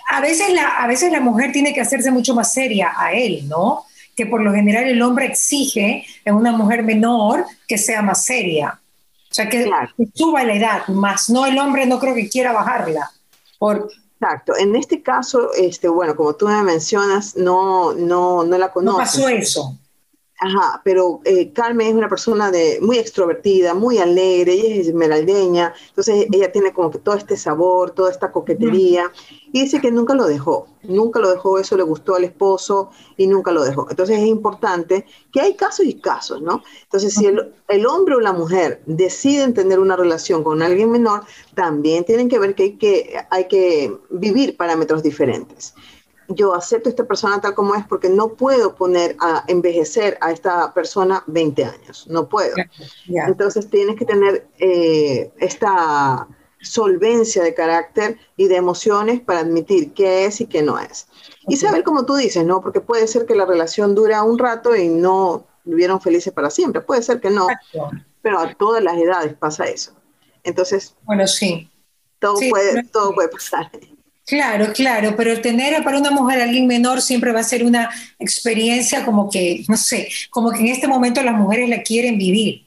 a, 0.09 0.21
veces 0.21 0.53
la, 0.53 0.69
a 0.69 0.87
veces 0.87 1.13
la 1.13 1.21
mujer 1.21 1.53
tiene 1.53 1.73
que 1.73 1.81
hacerse 1.81 2.11
mucho 2.11 2.35
más 2.35 2.53
seria 2.53 2.93
a 2.97 3.13
él, 3.13 3.49
¿no? 3.49 3.85
Que 4.15 4.27
por 4.27 4.43
lo 4.43 4.53
general 4.53 4.85
el 4.85 5.01
hombre 5.01 5.27
exige 5.27 6.05
en 6.25 6.35
una 6.35 6.53
mujer 6.53 6.83
menor 6.83 7.47
que 7.67 7.79
sea 7.79 8.03
más 8.03 8.25
seria. 8.25 8.82
O 9.33 9.35
sea, 9.35 9.49
que, 9.49 9.67
suba 10.13 10.45
la 10.45 10.55
edad, 10.55 10.87
más 10.89 11.31
no 11.31 11.47
el 11.47 11.59
hombre 11.59 11.87
no 11.87 11.99
creo 11.99 12.15
que 12.15 12.29
quiera 12.29 12.53
bajarla. 12.53 13.11
Por... 13.59 13.91
Exacto. 14.21 14.53
En 14.59 14.77
este 14.77 15.03
caso, 15.03 15.55
este, 15.55 15.89
bueno, 15.89 16.15
como 16.15 16.35
tú 16.35 16.47
me 16.49 16.63
mencionas, 16.63 17.35
no, 17.35 17.95
no, 17.95 18.45
no 18.45 18.59
la 18.59 18.71
conozco. 18.71 18.99
No 18.99 19.05
pasó 19.05 19.29
eso. 19.29 19.79
Ajá, 20.45 20.81
pero 20.83 21.21
eh, 21.25 21.53
Carmen 21.53 21.87
es 21.87 21.95
una 21.95 22.09
persona 22.09 22.51
de, 22.51 22.81
muy 22.83 22.99
extrovertida, 22.99 23.75
muy 23.75 23.99
alegre, 23.99 24.55
ella 24.55 24.75
es 24.75 24.89
esmeraldeña, 24.89 25.73
entonces 25.91 26.27
ella 26.33 26.51
tiene 26.51 26.73
como 26.73 26.91
que 26.91 26.99
todo 26.99 27.15
este 27.15 27.37
sabor, 27.37 27.93
toda 27.93 28.11
esta 28.11 28.33
coquetería, 28.33 29.13
y 29.53 29.61
dice 29.61 29.81
que 29.81 29.93
nunca 29.93 30.15
lo 30.15 30.27
dejó, 30.27 30.67
nunca 30.83 31.21
lo 31.21 31.31
dejó, 31.31 31.61
eso 31.61 31.77
le 31.77 31.85
gustó 31.85 32.17
al 32.17 32.25
esposo 32.25 32.91
y 33.17 33.29
nunca 33.29 33.53
lo 33.53 33.63
dejó. 33.63 33.87
Entonces 33.89 34.19
es 34.19 34.27
importante 34.27 35.07
que 35.33 35.41
hay 35.41 35.55
casos 35.55 35.87
y 35.87 36.01
casos, 36.01 36.43
¿no? 36.43 36.65
Entonces 36.83 37.15
si 37.15 37.27
el, 37.27 37.55
el 37.69 37.87
hombre 37.87 38.17
o 38.17 38.21
la 38.21 38.33
mujer 38.33 38.83
deciden 38.87 39.55
tener 39.55 39.79
una 39.79 39.95
relación 39.95 40.43
con 40.43 40.61
alguien 40.61 40.91
menor, 40.91 41.23
también 41.55 42.03
tienen 42.05 42.29
que 42.29 42.41
ver 42.41 42.57
que 42.57 42.65
hay 42.65 42.73
que, 42.79 43.17
hay 43.31 43.47
que 43.47 43.97
vivir 44.11 44.57
parámetros 44.57 45.05
diferentes 45.05 45.73
yo 46.29 46.55
acepto 46.55 46.89
a 46.89 46.91
esta 46.91 47.05
persona 47.05 47.41
tal 47.41 47.55
como 47.55 47.75
es 47.75 47.85
porque 47.87 48.09
no 48.09 48.35
puedo 48.35 48.75
poner 48.75 49.17
a 49.21 49.45
envejecer 49.49 50.19
a 50.21 50.33
esta 50.33 50.73
persona 50.73 51.23
20 51.27 51.65
años, 51.65 52.07
no 52.09 52.29
puedo. 52.29 52.55
Entonces 53.09 53.69
tienes 53.69 53.97
que 53.97 54.05
tener 54.05 54.47
eh, 54.59 55.33
esta 55.39 56.29
solvencia 56.61 57.43
de 57.43 57.55
carácter 57.55 58.19
y 58.37 58.47
de 58.47 58.57
emociones 58.57 59.21
para 59.21 59.41
admitir 59.41 59.93
qué 59.93 60.25
es 60.27 60.41
y 60.41 60.47
qué 60.47 60.63
no 60.63 60.79
es. 60.79 61.09
Y 61.49 61.57
saber 61.57 61.83
como 61.83 62.07
tú 62.07 62.15
dices, 62.15 62.45
¿no? 62.45 62.63
Porque 62.63 62.81
puede 62.81 63.07
ser 63.09 63.27
que 63.27 63.35
la 63.35 63.45
relación 63.45 63.95
dura 63.95 64.23
un 64.23 64.39
rato 64.39 64.75
y 64.77 64.89
no, 64.89 65.45
vivieron 65.65 66.01
felices 66.01 66.33
para 66.33 66.51
siempre. 66.51 66.81
Puede 66.81 67.03
ser 67.03 67.21
que 67.21 67.31
no, 67.31 67.49
pero 68.23 68.39
a 68.39 68.55
todas 68.55 68.83
las 68.83 68.97
edades 68.97 69.35
pasa 69.35 69.65
eso. 69.65 69.93
Entonces, 70.45 70.97
bueno, 71.03 71.27
sí. 71.27 71.69
Todo, 72.19 72.39
puede, 72.51 72.85
todo 72.85 73.13
puede 73.15 73.29
pasar. 73.29 73.71
Claro, 74.27 74.73
claro, 74.73 75.15
pero 75.17 75.41
tener 75.41 75.83
para 75.83 75.99
una 75.99 76.11
mujer 76.11 76.41
a 76.41 76.45
alguien 76.45 76.67
menor 76.67 77.03
siempre 77.03 77.33
va 77.33 77.41
a 77.41 77.45
ser 77.45 77.65
una 77.65 77.91
experiencia 78.19 79.05
como 79.05 79.29
que, 79.29 79.65
no 79.69 79.77
sé, 79.77 80.09
como 80.31 80.53
que 80.53 80.61
en 80.61 80.69
este 80.69 80.87
momento 80.87 81.23
las 81.23 81.35
mujeres 81.35 81.69
la 81.69 81.83
quieren 81.83 82.19
vivir. 82.19 82.67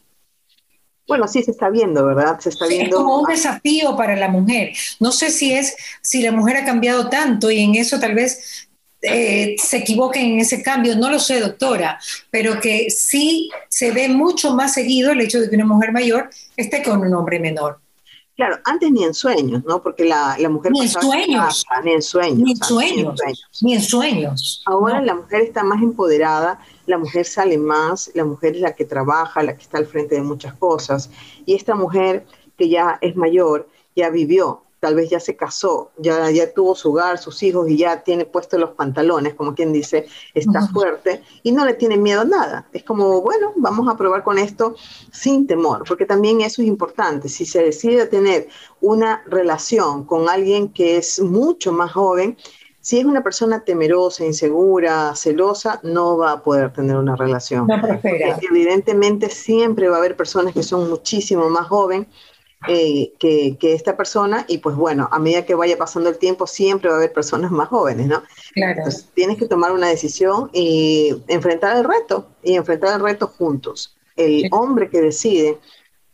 Bueno, 1.07 1.27
sí 1.27 1.43
se 1.43 1.51
está 1.51 1.69
viendo, 1.69 2.05
¿verdad? 2.05 2.39
Se 2.39 2.50
está 2.50 2.67
viendo. 2.67 2.88
Es 2.88 2.95
como 2.95 3.19
un 3.19 3.25
desafío 3.25 3.95
para 3.95 4.15
la 4.15 4.27
mujer. 4.27 4.74
No 5.00 5.12
sé 5.12 5.29
si 5.29 5.53
es, 5.53 5.75
si 6.01 6.21
la 6.21 6.31
mujer 6.31 6.57
ha 6.57 6.65
cambiado 6.65 7.09
tanto 7.09 7.51
y 7.51 7.59
en 7.59 7.75
eso 7.75 8.00
tal 8.00 8.15
vez 8.15 8.67
eh, 9.01 9.55
se 9.57 9.77
equivoquen 9.77 10.25
en 10.33 10.39
ese 10.39 10.63
cambio, 10.63 10.95
no 10.95 11.12
lo 11.12 11.19
sé, 11.19 11.39
doctora, 11.39 12.00
pero 12.31 12.59
que 12.59 12.89
sí 12.89 13.50
se 13.69 13.91
ve 13.91 14.09
mucho 14.09 14.55
más 14.55 14.74
seguido 14.74 15.12
el 15.12 15.21
hecho 15.21 15.39
de 15.39 15.50
que 15.50 15.55
una 15.55 15.65
mujer 15.65 15.91
mayor 15.91 16.29
esté 16.57 16.81
con 16.81 17.01
un 17.01 17.13
hombre 17.13 17.39
menor. 17.39 17.79
Claro, 18.35 18.57
antes 18.65 18.91
ni 18.91 19.05
en 19.05 19.13
sueños, 19.13 19.63
¿no? 19.63 19.81
Porque 19.81 20.03
la, 20.03 20.35
mujer... 20.49 20.73
Ni 20.73 20.81
en, 20.81 20.89
sueños. 20.89 21.65
ni 21.83 21.93
en 21.93 22.01
sueños. 22.01 22.37
Ni 22.37 22.51
en 22.51 22.57
sueños. 22.57 23.21
Ni 23.61 23.73
en 23.75 23.81
sueños. 23.81 24.63
Ahora 24.65 25.01
la 25.01 25.15
mujer 25.15 25.41
está 25.41 25.63
más 25.63 25.81
empoderada, 25.81 26.59
la 26.85 26.97
mujer 26.97 27.25
sale 27.25 27.57
más, 27.57 28.11
la 28.13 28.25
mujer 28.25 28.55
es 28.55 28.61
la 28.61 28.75
que 28.75 28.83
trabaja, 28.83 29.41
la 29.41 29.55
que 29.55 29.63
está 29.63 29.77
al 29.77 29.85
frente 29.85 30.15
de 30.15 30.21
muchas 30.21 30.53
cosas. 30.55 31.09
Y 31.45 31.55
esta 31.55 31.75
mujer 31.75 32.25
que 32.57 32.67
ya 32.67 32.97
es 32.99 33.15
mayor, 33.15 33.69
ya 33.95 34.09
vivió, 34.09 34.64
tal 34.85 34.93
vez 34.93 35.09
ya 35.09 35.19
se 35.19 35.35
casó, 35.35 35.89
ya, 35.97 36.29
ya 36.29 36.53
tuvo 36.53 36.75
su 36.75 36.91
hogar, 36.91 37.17
sus 37.17 37.41
hijos 37.41 37.67
y 37.67 37.75
ya 37.75 38.03
tiene 38.03 38.23
puestos 38.23 38.59
los 38.59 38.69
pantalones, 38.75 39.33
como 39.33 39.55
quien 39.55 39.73
dice, 39.73 40.05
está 40.35 40.61
fuerte 40.67 41.23
y 41.41 41.51
no 41.51 41.65
le 41.65 41.73
tiene 41.73 41.97
miedo 41.97 42.21
a 42.21 42.25
nada. 42.25 42.69
Es 42.71 42.83
como, 42.83 43.19
bueno, 43.21 43.51
vamos 43.55 43.91
a 43.91 43.97
probar 43.97 44.23
con 44.23 44.37
esto 44.37 44.75
sin 45.11 45.47
temor, 45.47 45.85
porque 45.87 46.05
también 46.05 46.41
eso 46.41 46.61
es 46.61 46.67
importante. 46.67 47.29
Si 47.29 47.47
se 47.47 47.63
decide 47.63 48.05
tener 48.05 48.47
una 48.79 49.23
relación 49.25 50.03
con 50.03 50.29
alguien 50.29 50.69
que 50.69 50.97
es 50.97 51.19
mucho 51.19 51.71
más 51.71 51.91
joven, 51.91 52.37
si 52.79 52.99
es 52.99 53.05
una 53.05 53.23
persona 53.23 53.63
temerosa, 53.63 54.23
insegura, 54.23 55.15
celosa, 55.15 55.79
no 55.81 56.15
va 56.15 56.33
a 56.33 56.43
poder 56.43 56.71
tener 56.71 56.95
una 56.95 57.15
relación. 57.15 57.65
No 57.65 57.81
evidentemente 58.51 59.31
siempre 59.31 59.89
va 59.89 59.95
a 59.95 59.99
haber 59.99 60.15
personas 60.15 60.53
que 60.53 60.61
son 60.61 60.87
muchísimo 60.87 61.49
más 61.49 61.65
jóvenes 61.69 62.07
eh, 62.67 63.13
que, 63.19 63.57
esta 63.62 63.95
persona 63.95 64.45
y 64.47 64.57
pues 64.57 64.75
bueno, 64.75 65.07
a 65.12 65.19
medida 65.19 65.45
que 65.45 65.53
vaya 65.53 65.77
pasando 65.77 66.09
el 66.09 66.17
tiempo 66.17 66.47
siempre 66.47 66.89
va 66.89 66.95
a 66.95 66.97
haber 66.97 67.13
personas 67.13 67.51
más 67.51 67.69
jóvenes, 67.69 68.07
¿no? 68.07 68.24
Claro. 68.53 68.77
Entonces 68.77 69.07
tienes 69.13 69.38
que 69.38 69.47
tomar 69.47 69.71
una 69.71 69.88
decisión 69.88 70.50
y 70.51 71.15
enfrentar 71.27 71.77
el 71.77 71.83
reto 71.83 72.27
y 72.41 72.55
enfrentar 72.55 72.95
el 72.95 73.05
reto 73.05 73.27
juntos. 73.27 73.95
El 74.15 74.47
hombre 74.51 74.89
que 74.89 75.01
decide 75.01 75.59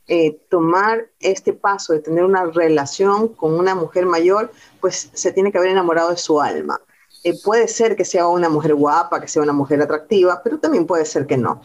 eh, 0.07 0.39
tomar 0.49 1.07
este 1.19 1.53
paso 1.53 1.93
de 1.93 1.99
tener 1.99 2.25
una 2.25 2.45
relación 2.45 3.29
con 3.29 3.53
una 3.53 3.75
mujer 3.75 4.05
mayor, 4.05 4.51
pues 4.81 5.09
se 5.13 5.31
tiene 5.31 5.51
que 5.51 5.57
haber 5.57 5.71
enamorado 5.71 6.09
de 6.09 6.17
su 6.17 6.41
alma. 6.41 6.81
Eh, 7.23 7.33
puede 7.43 7.67
ser 7.67 7.95
que 7.95 8.03
sea 8.03 8.27
una 8.27 8.49
mujer 8.49 8.73
guapa, 8.73 9.21
que 9.21 9.27
sea 9.27 9.43
una 9.43 9.53
mujer 9.53 9.81
atractiva, 9.81 10.41
pero 10.43 10.59
también 10.59 10.85
puede 10.85 11.05
ser 11.05 11.27
que 11.27 11.37
no 11.37 11.61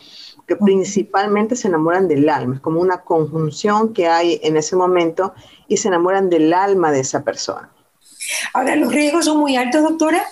que 0.46 0.56
principalmente 0.56 1.56
se 1.56 1.68
enamoran 1.68 2.08
del 2.08 2.28
alma, 2.28 2.56
es 2.56 2.60
como 2.60 2.80
una 2.80 2.98
conjunción 3.02 3.92
que 3.92 4.06
hay 4.06 4.40
en 4.42 4.56
ese 4.56 4.76
momento 4.76 5.34
y 5.68 5.76
se 5.76 5.88
enamoran 5.88 6.30
del 6.30 6.52
alma 6.52 6.92
de 6.92 7.00
esa 7.00 7.24
persona. 7.24 7.70
Ahora, 8.52 8.76
¿los 8.76 8.92
riesgos 8.92 9.24
son 9.24 9.38
muy 9.38 9.56
altos, 9.56 9.82
doctora? 9.82 10.24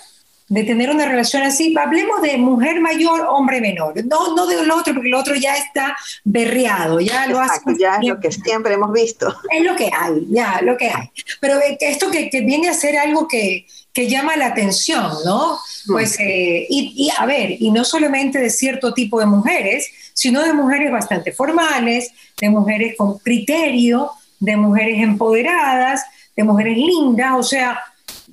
De 0.47 0.63
tener 0.63 0.91
una 0.91 1.07
relación 1.07 1.41
así, 1.41 1.75
hablemos 1.75 2.21
de 2.21 2.37
mujer 2.37 2.79
mayor, 2.79 3.25
hombre 3.27 3.59
menor, 3.59 3.95
no, 4.05 4.35
no 4.35 4.45
del 4.45 4.69
otro, 4.69 4.93
porque 4.93 5.09
el 5.09 5.15
otro 5.15 5.33
ya 5.33 5.57
está 5.57 5.97
berreado, 6.23 6.99
ya 6.99 7.25
lo 7.25 7.39
hace. 7.39 7.61
Ya 7.79 7.95
es 7.95 8.07
lo 8.07 8.19
que 8.19 8.31
siempre 8.31 8.75
hemos 8.75 8.91
visto. 8.91 9.35
Es 9.49 9.63
lo 9.63 9.75
que 9.75 9.89
hay, 9.91 10.27
ya, 10.29 10.61
lo 10.61 10.77
que 10.77 10.89
hay. 10.89 11.09
Pero 11.41 11.55
esto 11.79 12.11
que, 12.11 12.29
que 12.29 12.41
viene 12.41 12.69
a 12.69 12.75
ser 12.75 12.95
algo 12.95 13.27
que, 13.27 13.65
que 13.95 14.09
llama 14.09 14.35
la 14.35 14.47
atención, 14.47 15.09
¿no? 15.25 15.57
Pues, 15.87 16.19
eh, 16.19 16.67
y, 16.69 16.93
y, 16.97 17.09
a 17.17 17.25
ver, 17.25 17.55
y 17.57 17.71
no 17.71 17.85
solamente 17.85 18.39
de 18.39 18.49
cierto 18.49 18.93
tipo 18.93 19.21
de 19.21 19.25
mujeres, 19.25 19.87
sino 20.13 20.43
de 20.43 20.53
mujeres 20.53 20.91
bastante 20.91 21.31
formales, 21.31 22.11
de 22.39 22.49
mujeres 22.49 22.95
con 22.97 23.17
criterio, 23.19 24.11
de 24.39 24.57
mujeres 24.57 25.01
empoderadas, 25.01 26.03
de 26.35 26.43
mujeres 26.43 26.77
lindas, 26.77 27.31
o 27.37 27.43
sea, 27.43 27.79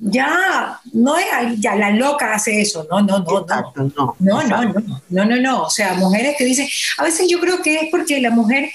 ya 0.01 0.81
no 0.93 1.17
es 1.17 1.27
ya 1.59 1.77
la 1.77 1.91
loca 1.91 2.35
hace 2.35 2.61
eso, 2.61 2.85
no, 2.91 3.01
no, 3.01 3.21
no, 3.21 3.47
no. 3.47 4.17
No, 4.19 4.43
no, 4.43 4.43
no, 4.43 4.65
no, 4.65 5.01
no, 5.11 5.25
no, 5.25 5.37
no, 5.37 5.63
o 5.63 5.71
sea, 5.71 5.95
mujeres 5.95 6.35
que 6.37 6.45
dicen, 6.45 6.67
a 6.99 7.05
veces 7.05 7.29
yo 7.31 7.39
creo 7.39 7.63
que 7.63 7.77
es 7.77 7.89
porque 7.89 8.21
la 8.21 8.31
mujer 8.31 8.69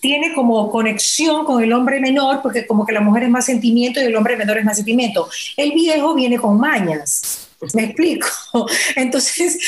tiene 0.00 0.34
como 0.34 0.70
conexión 0.70 1.44
con 1.44 1.62
el 1.62 1.72
hombre 1.72 2.00
menor, 2.00 2.42
porque 2.42 2.66
como 2.66 2.84
que 2.84 2.92
la 2.92 3.00
mujer 3.00 3.24
es 3.24 3.30
más 3.30 3.46
sentimiento 3.46 4.00
y 4.00 4.04
el 4.04 4.16
hombre 4.16 4.36
menor 4.36 4.58
es 4.58 4.64
más 4.64 4.76
sentimiento. 4.76 5.28
El 5.56 5.72
viejo 5.72 6.14
viene 6.14 6.38
con 6.38 6.58
mañas, 6.58 7.48
me 7.74 7.84
explico. 7.84 8.26
Entonces, 8.96 9.58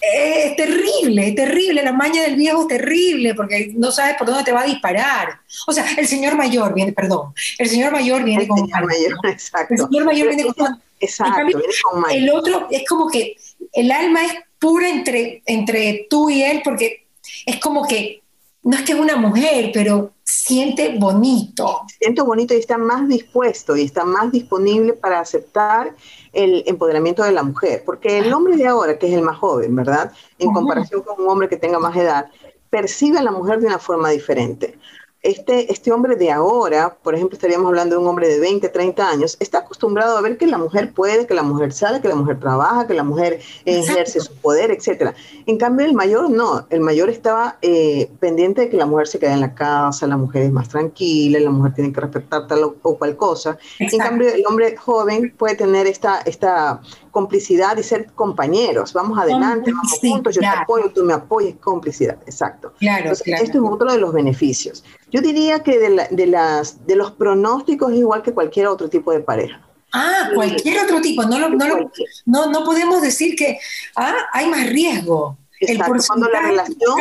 es 0.00 0.56
terrible, 0.56 1.28
es 1.28 1.34
terrible, 1.34 1.82
la 1.82 1.92
maña 1.92 2.22
del 2.22 2.36
viejo 2.36 2.62
es 2.62 2.68
terrible 2.68 3.34
porque 3.34 3.72
no 3.74 3.92
sabes 3.92 4.16
por 4.16 4.26
dónde 4.26 4.44
te 4.44 4.52
va 4.52 4.62
a 4.62 4.66
disparar. 4.66 5.40
O 5.66 5.72
sea, 5.72 5.84
el 5.98 6.06
señor 6.06 6.34
mayor 6.34 6.72
viene, 6.74 6.92
perdón, 6.92 7.34
el 7.58 7.68
señor 7.68 7.92
mayor 7.92 8.24
viene 8.24 8.48
con 8.48 8.58
señor 8.58 8.86
mayor, 8.86 9.18
exacto. 9.30 9.74
El 9.74 9.80
señor 9.80 10.04
mayor 10.04 10.28
viene 10.28 10.44
con 10.44 10.82
Exacto, 11.02 11.44
viene 11.44 11.62
con 11.82 12.10
El 12.12 12.30
otro 12.30 12.68
es 12.70 12.88
como 12.88 13.10
que 13.10 13.36
el 13.72 13.90
alma 13.90 14.24
es 14.24 14.34
pura 14.60 14.88
entre, 14.88 15.42
entre 15.46 16.06
tú 16.08 16.30
y 16.30 16.44
él 16.44 16.60
porque 16.62 17.06
es 17.44 17.58
como 17.58 17.86
que 17.88 18.21
no 18.62 18.76
es 18.76 18.82
que 18.82 18.92
es 18.92 18.98
una 18.98 19.16
mujer, 19.16 19.70
pero 19.74 20.12
siente 20.24 20.96
bonito. 20.98 21.82
Siente 21.98 22.22
bonito 22.22 22.54
y 22.54 22.58
está 22.58 22.78
más 22.78 23.08
dispuesto 23.08 23.76
y 23.76 23.82
está 23.82 24.04
más 24.04 24.30
disponible 24.30 24.92
para 24.92 25.20
aceptar 25.20 25.94
el 26.32 26.62
empoderamiento 26.66 27.22
de 27.24 27.32
la 27.32 27.42
mujer, 27.42 27.82
porque 27.84 28.18
el 28.18 28.32
hombre 28.32 28.56
de 28.56 28.66
ahora, 28.66 28.98
que 28.98 29.08
es 29.08 29.14
el 29.14 29.22
más 29.22 29.38
joven, 29.38 29.74
¿verdad? 29.74 30.12
En 30.38 30.52
comparación 30.52 31.02
con 31.02 31.20
un 31.20 31.28
hombre 31.28 31.48
que 31.48 31.56
tenga 31.56 31.78
más 31.78 31.96
edad, 31.96 32.30
percibe 32.70 33.18
a 33.18 33.22
la 33.22 33.32
mujer 33.32 33.60
de 33.60 33.66
una 33.66 33.78
forma 33.78 34.10
diferente 34.10 34.78
este, 35.22 35.72
este 35.72 35.92
hombre 35.92 36.16
de 36.16 36.32
ahora, 36.32 36.96
por 37.00 37.14
ejemplo, 37.14 37.36
estaríamos 37.36 37.68
hablando 37.68 37.94
de 37.94 38.02
un 38.02 38.08
hombre 38.08 38.28
de 38.28 38.40
20, 38.40 38.68
30 38.68 39.08
años, 39.08 39.36
está 39.38 39.58
acostumbrado 39.58 40.16
a 40.18 40.20
ver 40.20 40.36
que 40.36 40.48
la 40.48 40.58
mujer 40.58 40.92
puede, 40.92 41.28
que 41.28 41.34
la 41.34 41.44
mujer 41.44 41.72
sale, 41.72 42.00
que 42.00 42.08
la 42.08 42.16
mujer 42.16 42.40
trabaja, 42.40 42.88
que 42.88 42.94
la 42.94 43.04
mujer 43.04 43.40
ejerce 43.64 44.18
su 44.18 44.34
poder, 44.34 44.72
etc. 44.72 45.14
En 45.46 45.58
cambio, 45.58 45.86
el 45.86 45.94
mayor 45.94 46.28
no, 46.28 46.66
el 46.70 46.80
mayor 46.80 47.08
estaba 47.08 47.58
eh, 47.62 48.10
pendiente 48.18 48.62
de 48.62 48.68
que 48.68 48.76
la 48.76 48.86
mujer 48.86 49.06
se 49.06 49.20
quede 49.20 49.32
en 49.32 49.40
la 49.40 49.54
casa, 49.54 50.08
la 50.08 50.16
mujer 50.16 50.42
es 50.42 50.50
más 50.50 50.68
tranquila, 50.68 51.38
la 51.38 51.50
mujer 51.50 51.74
tiene 51.74 51.92
que 51.92 52.00
respetar 52.00 52.48
tal 52.48 52.64
o, 52.64 52.98
cual 52.98 53.16
cosa. 53.16 53.56
En 53.78 53.98
cambio, 53.98 54.28
el 54.28 54.44
hombre 54.46 54.76
joven 54.76 55.32
puede 55.38 55.54
tener 55.54 55.86
esta, 55.86 56.20
esta 56.22 56.80
complicidad 57.12 57.76
y 57.76 57.84
ser 57.84 58.10
compañeros. 58.12 58.92
Vamos 58.92 59.16
adelante, 59.18 59.70
vamos 59.70 59.98
juntos, 60.00 60.34
yo 60.34 60.40
te 60.40 60.46
apoyo, 60.46 60.90
tú 60.92 61.04
me 61.04 61.12
apoyas, 61.12 61.54
complicidad, 61.60 62.18
exacto. 62.26 62.72
Claro, 62.80 63.12
Esto 63.12 63.24
es 63.26 63.54
otro 63.62 63.92
de 63.92 63.98
los 63.98 64.12
beneficios. 64.12 64.82
Yo 65.10 65.20
diría 65.20 65.62
que 65.62 65.78
de, 65.78 66.26
las, 66.26 66.86
de 66.86 66.96
los 66.96 67.12
pronósticos 67.12 67.92
es 67.92 67.98
igual 67.98 68.22
que 68.22 68.32
cualquier 68.32 68.66
otro 68.66 68.88
tipo 68.88 69.12
de 69.12 69.20
pareja. 69.20 69.60
Ah, 69.92 70.30
cualquier 70.34 70.82
otro 70.84 71.00
tipo. 71.02 71.22
No, 71.24 71.38
no, 71.38 72.46
no, 72.46 72.64
podemos 72.64 73.02
decir 73.02 73.36
que 73.36 73.58
ah, 73.94 74.16
hay 74.32 74.48
más 74.48 74.68
riesgo. 74.70 75.36
Exacto, 75.60 75.94
cuando 76.08 76.28
la 76.28 76.40
relación 76.40 76.96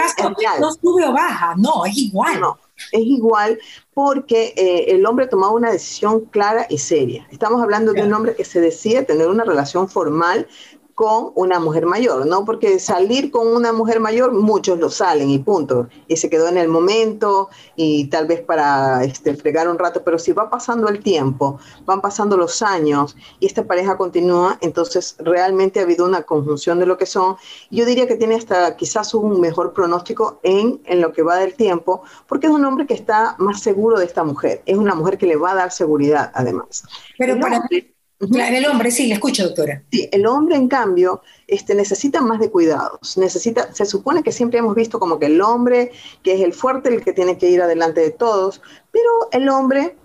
no 0.60 0.72
sube 0.74 1.06
o 1.08 1.14
baja, 1.14 1.56
no, 1.58 1.84
es 1.86 1.98
igual. 1.98 2.40
No, 2.40 2.60
es 2.92 3.02
igual 3.02 3.58
porque 4.04 4.56
eh, 4.58 4.86
el 4.96 5.06
hombre 5.06 5.28
tomaba 5.28 5.54
una 5.54 5.72
decisión 5.72 6.22
clara 6.22 6.66
y 6.70 6.80
seria. 6.80 7.28
Estamos 7.30 7.62
hablando 7.62 7.94
de 7.94 8.02
un 8.02 8.12
hombre 8.14 8.34
que 8.36 8.44
se 8.44 8.60
decide 8.60 9.04
tener 9.04 9.28
una 9.28 9.44
relación 9.44 9.88
formal 9.88 10.48
con 11.02 11.32
una 11.34 11.60
mujer 11.60 11.88
mayor, 11.88 12.28
¿no? 12.28 12.46
Porque 12.46 12.78
salir 12.78 13.32
con 13.32 13.48
una 13.48 13.74
mujer 13.74 14.00
mayor, 14.00 14.34
muchos 14.34 14.78
lo 14.78 14.92
salen 14.92 15.32
y 15.32 15.40
punto. 15.40 15.88
Y 16.08 16.18
se 16.18 16.30
quedó 16.30 16.48
en 16.48 16.60
el 16.60 16.68
momento 16.68 17.50
y 17.76 18.06
tal 18.10 18.28
vez 18.28 18.42
para 18.42 19.04
este, 19.04 19.34
fregar 19.34 19.68
un 19.68 19.80
rato, 19.80 20.04
pero 20.06 20.20
si 20.20 20.32
va 20.32 20.52
pasando 20.52 20.90
el 20.90 21.00
tiempo, 21.00 21.58
van 21.86 22.02
pasando 22.02 22.38
los 22.38 22.62
años 22.62 23.18
y 23.40 23.48
esta 23.48 23.66
pareja 23.66 23.98
continúa, 23.98 24.60
entonces 24.62 25.16
realmente 25.18 25.80
ha 25.80 25.84
habido 25.86 26.06
una 26.06 26.22
conjunción 26.22 26.78
de 26.78 26.86
lo 26.86 27.00
que 27.00 27.08
son. 27.08 27.36
Yo 27.72 27.84
diría 27.84 28.08
que 28.08 28.16
tiene 28.16 28.36
hasta 28.36 28.76
quizás 28.78 29.16
un 29.16 29.42
mejor 29.42 29.74
pronóstico 29.74 30.40
en, 30.44 30.84
en 30.86 31.02
lo 31.02 31.14
que 31.14 31.24
va 31.24 31.38
del 31.38 31.56
tiempo, 31.56 32.04
porque 32.28 32.46
es 32.46 32.54
un 32.54 32.64
hombre 32.64 32.86
que 32.86 32.94
está 32.94 33.36
más 33.40 33.60
seguro 33.64 33.98
de 33.98 34.06
esta 34.06 34.24
mujer. 34.24 34.62
Es 34.68 34.78
una 34.78 34.94
mujer 34.94 35.18
que 35.18 35.26
le 35.26 35.36
va 35.36 35.54
a 35.54 35.56
dar 35.56 35.72
seguridad, 35.72 36.32
además. 36.36 36.84
Pero 37.18 37.40
para, 37.40 37.68
el 38.22 38.66
hombre, 38.68 38.92
sí, 38.92 39.08
le 39.08 39.16
escucho, 39.16 39.44
doctora. 39.44 39.84
Sí, 39.92 40.08
el 40.12 40.26
hombre, 40.26 40.56
en 40.56 40.68
cambio, 40.68 41.22
este, 41.48 41.76
necesita 41.76 42.22
más 42.22 42.40
de 42.40 42.50
cuidados. 42.50 43.18
Necesita, 43.18 43.74
se 43.74 43.86
supone 43.86 44.24
que 44.24 44.32
siempre 44.32 44.60
hemos 44.60 44.76
visto 44.76 45.00
como 45.00 45.18
que 45.20 45.26
el 45.26 45.42
hombre, 45.42 45.92
que 46.24 46.34
es 46.34 46.42
el 46.42 46.54
fuerte, 46.54 46.90
el 46.90 47.04
que 47.04 47.14
tiene 47.14 47.38
que 47.38 47.50
ir 47.50 47.62
adelante 47.62 48.02
de 48.02 48.12
todos, 48.12 48.62
pero 48.92 49.10
el 49.32 49.50
hombre 49.50 49.96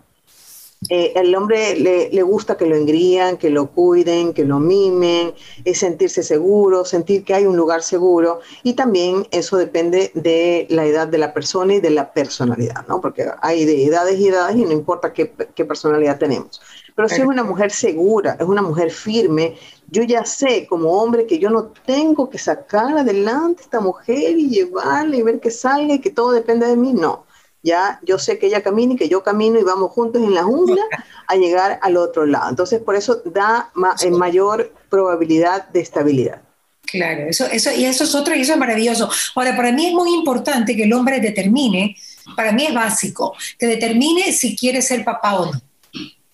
Eh, 0.91 1.15
el 1.17 1.35
hombre 1.35 1.75
le, 1.77 2.23
gusta 2.23 2.57
que 2.57 2.67
lo 2.67 2.77
engrían, 2.77 3.39
que 3.39 3.51
lo 3.51 3.71
cuiden, 3.73 4.35
que 4.35 4.45
lo 4.45 4.61
mimen, 4.61 5.33
es 5.65 5.79
sentirse 5.79 6.23
seguro, 6.23 6.85
sentir 6.85 7.25
que 7.25 7.35
hay 7.35 7.47
un 7.47 7.57
lugar 7.57 7.83
seguro 7.83 8.41
y 8.63 8.75
también 8.75 9.27
eso 9.31 9.57
depende 9.57 10.13
de 10.15 10.67
la 10.69 10.85
edad 10.85 11.09
de 11.09 11.19
la 11.19 11.33
persona 11.33 11.75
y 11.75 11.81
de 11.81 11.91
la 11.91 12.13
personalidad, 12.13 12.87
¿no? 12.89 13.01
Porque 13.01 13.25
hay 13.41 13.65
de 13.65 13.85
edades 13.87 14.19
y 14.21 14.29
edades 14.29 14.57
y 14.57 14.65
no 14.65 14.73
importa 14.73 15.13
qué, 15.13 15.33
qué 15.55 15.65
personalidad 15.65 16.19
tenemos. 16.19 16.61
Pero 16.97 17.09
si 17.09 17.21
es 17.21 17.27
una 17.27 17.45
mujer 17.45 17.71
segura, 17.71 18.37
es 18.41 18.47
una 18.47 18.63
mujer 18.63 18.91
firme, 18.91 19.57
yo 19.89 20.03
ya 20.03 20.25
sé 20.25 20.67
como 20.67 20.91
hombre 20.91 21.27
que 21.27 21.39
yo 21.39 21.51
no 21.51 21.67
tengo 21.85 22.29
que 22.29 22.39
sacar 22.39 22.99
adelante 22.99 23.61
a 23.61 23.65
esta 23.65 23.81
mujer 23.81 24.37
y 24.37 24.49
llevarla 24.49 25.15
y 25.15 25.23
ver 25.23 25.39
que 25.39 25.53
salga 25.53 25.95
y 25.95 26.01
que 26.01 26.11
todo 26.11 26.33
depende 26.33 26.67
de 26.67 26.77
mí, 26.77 26.93
no 26.93 27.27
ya 27.67 27.99
yo 28.05 28.19
sé 28.19 28.39
que 28.39 28.47
ella 28.47 28.63
camina 28.63 28.95
y 28.95 28.97
que 28.97 29.09
yo 29.09 29.25
camino 29.25 29.59
y 29.59 29.65
vamos 29.65 29.91
juntos 29.91 30.23
en 30.23 30.33
la 30.33 30.45
jungla 30.45 30.83
a 31.27 31.35
llegar 31.35 31.81
al 31.83 31.97
otro 31.97 32.25
lado. 32.25 32.49
Entonces, 32.49 32.81
por 32.81 32.95
eso 32.95 33.23
da 33.25 33.73
mayor 33.75 34.73
probabilidad 34.89 35.69
de 35.71 35.81
estabilidad. 35.81 36.41
Claro, 36.85 37.25
eso, 37.29 37.45
eso, 37.47 37.73
y 37.73 37.85
eso 37.85 38.05
es 38.05 38.15
otro 38.15 38.37
y 38.37 38.43
eso 38.43 38.53
es 38.53 38.59
maravilloso. 38.59 39.11
Ahora, 39.35 39.57
para 39.57 39.73
mí 39.73 39.87
es 39.87 39.93
muy 39.93 40.15
importante 40.15 40.77
que 40.77 40.85
el 40.85 40.93
hombre 40.93 41.19
determine, 41.19 41.97
para 42.37 42.53
mí 42.53 42.67
es 42.67 42.73
básico, 42.73 43.35
que 43.59 43.67
determine 43.67 44.33
si 44.33 44.57
quiere 44.57 44.81
ser 44.81 45.05
papá 45.05 45.41
o 45.41 45.47
no. 45.47 45.61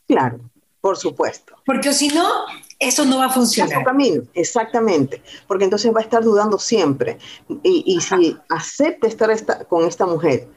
Claro, 0.06 0.38
por 0.82 0.98
supuesto. 0.98 1.54
Porque 1.64 1.94
si 1.94 2.08
no, 2.08 2.28
eso 2.78 3.06
no 3.06 3.18
va 3.18 3.26
a 3.26 3.30
funcionar. 3.30 3.84
camino, 3.84 4.24
exactamente, 4.34 5.22
porque 5.46 5.64
entonces 5.64 5.94
va 5.94 6.00
a 6.00 6.02
estar 6.02 6.22
dudando 6.22 6.58
siempre. 6.58 7.18
Y, 7.62 7.84
y 7.86 8.00
si 8.00 8.36
acepta 8.50 9.06
estar 9.06 9.30
esta, 9.30 9.64
con 9.64 9.86
esta 9.86 10.04
mujer, 10.04 10.48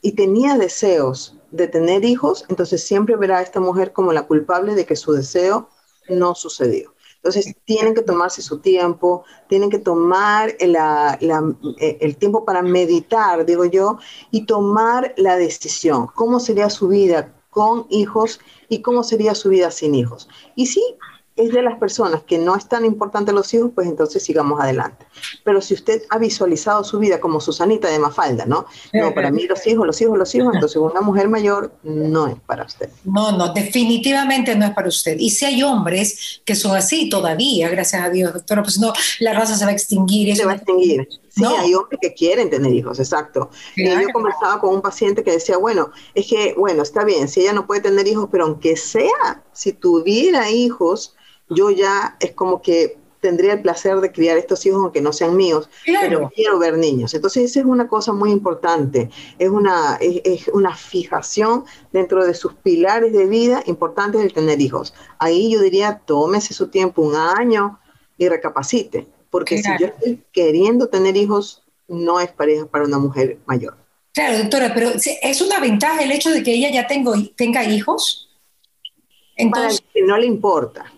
y 0.00 0.12
tenía 0.12 0.56
deseos 0.56 1.36
de 1.50 1.68
tener 1.68 2.04
hijos, 2.04 2.44
entonces 2.48 2.82
siempre 2.82 3.16
verá 3.16 3.38
a 3.38 3.42
esta 3.42 3.60
mujer 3.60 3.92
como 3.92 4.12
la 4.12 4.26
culpable 4.26 4.74
de 4.74 4.86
que 4.86 4.96
su 4.96 5.12
deseo 5.12 5.68
no 6.08 6.34
sucedió. 6.34 6.94
Entonces 7.16 7.54
tienen 7.64 7.94
que 7.94 8.02
tomarse 8.02 8.42
su 8.42 8.58
tiempo, 8.58 9.24
tienen 9.48 9.70
que 9.70 9.78
tomar 9.78 10.56
eh, 10.58 11.98
el 12.00 12.16
tiempo 12.16 12.44
para 12.44 12.62
meditar, 12.62 13.44
digo 13.46 13.64
yo, 13.64 13.98
y 14.32 14.44
tomar 14.46 15.14
la 15.16 15.36
decisión. 15.36 16.08
¿Cómo 16.14 16.40
sería 16.40 16.68
su 16.68 16.88
vida 16.88 17.32
con 17.52 17.86
hijos 17.90 18.40
y 18.70 18.80
cómo 18.80 19.02
sería 19.02 19.34
su 19.34 19.50
vida 19.50 19.70
sin 19.70 19.94
hijos? 19.94 20.26
Y 20.56 20.66
sí, 20.66 20.82
es 21.36 21.52
de 21.52 21.62
las 21.62 21.78
personas 21.78 22.22
que 22.22 22.38
no 22.38 22.56
es 22.56 22.66
tan 22.66 22.84
importante 22.84 23.32
los 23.32 23.52
hijos, 23.52 23.70
pues 23.74 23.86
entonces 23.86 24.22
sigamos 24.22 24.58
adelante. 24.60 25.06
Pero 25.44 25.60
si 25.60 25.74
usted 25.74 26.02
ha 26.08 26.18
visualizado 26.18 26.82
su 26.82 26.98
vida 26.98 27.20
como 27.20 27.40
Susanita 27.40 27.88
de 27.88 27.98
Mafalda, 27.98 28.46
¿no? 28.46 28.66
No, 28.92 29.14
para 29.14 29.30
mí 29.30 29.46
los 29.46 29.66
hijos, 29.66 29.86
los 29.86 30.00
hijos, 30.00 30.18
los 30.18 30.34
hijos, 30.34 30.54
entonces 30.54 30.76
una 30.76 31.00
mujer 31.00 31.28
mayor 31.28 31.74
no 31.82 32.26
es 32.26 32.36
para 32.46 32.64
usted. 32.64 32.88
No, 33.04 33.36
no, 33.36 33.52
definitivamente 33.52 34.54
no 34.56 34.66
es 34.66 34.72
para 34.72 34.88
usted. 34.88 35.18
Y 35.18 35.30
si 35.30 35.44
hay 35.44 35.62
hombres 35.62 36.42
que 36.44 36.54
son 36.54 36.76
así 36.76 37.08
todavía, 37.08 37.68
gracias 37.68 38.02
a 38.02 38.10
Dios, 38.10 38.32
doctora, 38.32 38.62
pues 38.62 38.78
no, 38.78 38.92
la 39.20 39.34
raza 39.34 39.56
se 39.56 39.64
va 39.64 39.70
a 39.70 39.74
extinguir. 39.74 40.34
Se 40.36 40.44
va 40.46 40.52
a 40.52 40.56
extinguir. 40.56 41.08
Sí, 41.34 41.44
hay 41.44 41.74
hombres 41.74 41.98
que 42.02 42.12
quieren 42.12 42.50
tener 42.50 42.72
hijos, 42.74 42.98
exacto. 42.98 43.48
Y 43.74 43.88
yo 43.88 44.08
conversaba 44.12 44.60
con 44.60 44.74
un 44.74 44.82
paciente 44.82 45.24
que 45.24 45.32
decía, 45.32 45.56
bueno, 45.56 45.90
es 46.14 46.26
que, 46.28 46.54
bueno, 46.58 46.82
está 46.82 47.04
bien, 47.04 47.26
si 47.26 47.40
ella 47.40 47.54
no 47.54 47.66
puede 47.66 47.80
tener 47.80 48.06
hijos, 48.06 48.28
pero 48.30 48.44
aunque 48.44 48.76
sea, 48.76 49.42
si 49.52 49.72
tuviera 49.72 50.50
hijos, 50.50 51.16
yo 51.48 51.70
ya 51.70 52.16
es 52.20 52.32
como 52.32 52.60
que 52.60 52.98
tendría 53.20 53.54
el 53.54 53.62
placer 53.62 54.00
de 54.00 54.12
criar 54.12 54.36
estos 54.36 54.66
hijos 54.66 54.82
aunque 54.82 55.00
no 55.00 55.12
sean 55.12 55.36
míos, 55.36 55.70
pero 55.86 56.30
quiero 56.34 56.58
ver 56.58 56.76
niños. 56.76 57.14
Entonces 57.14 57.44
esa 57.44 57.60
es 57.60 57.66
una 57.66 57.88
cosa 57.88 58.12
muy 58.12 58.30
importante, 58.30 59.10
es 59.38 59.48
una, 59.48 59.96
es, 60.00 60.48
una 60.48 60.76
fijación 60.76 61.64
dentro 61.92 62.26
de 62.26 62.34
sus 62.34 62.52
pilares 62.54 63.12
de 63.12 63.26
vida 63.26 63.62
importantes 63.66 64.20
el 64.20 64.34
tener 64.34 64.60
hijos. 64.60 64.92
Ahí 65.18 65.52
yo 65.52 65.60
diría, 65.60 66.02
tómese 66.04 66.52
su 66.52 66.68
tiempo, 66.68 67.00
un 67.00 67.14
año, 67.14 67.78
y 68.18 68.28
recapacite, 68.28 69.08
porque 69.32 69.58
si 69.58 69.68
yo 69.80 69.86
estoy 69.86 70.22
queriendo 70.30 70.86
tener 70.86 71.16
hijos, 71.16 71.64
no 71.88 72.20
es 72.20 72.30
pareja 72.30 72.66
para 72.66 72.84
una 72.84 72.98
mujer 72.98 73.38
mayor. 73.46 73.76
Claro, 74.12 74.38
doctora, 74.38 74.72
pero 74.74 74.90
es 74.94 75.40
una 75.40 75.58
ventaja 75.58 76.04
el 76.04 76.12
hecho 76.12 76.30
de 76.30 76.44
que 76.44 76.52
ella 76.52 76.70
ya 76.70 76.86
tengo, 76.86 77.14
tenga 77.34 77.64
hijos. 77.64 78.30
Entonces, 79.34 79.80
para 79.80 79.92
que 79.92 80.02
no 80.02 80.16
le 80.18 80.26
importa 80.26 80.92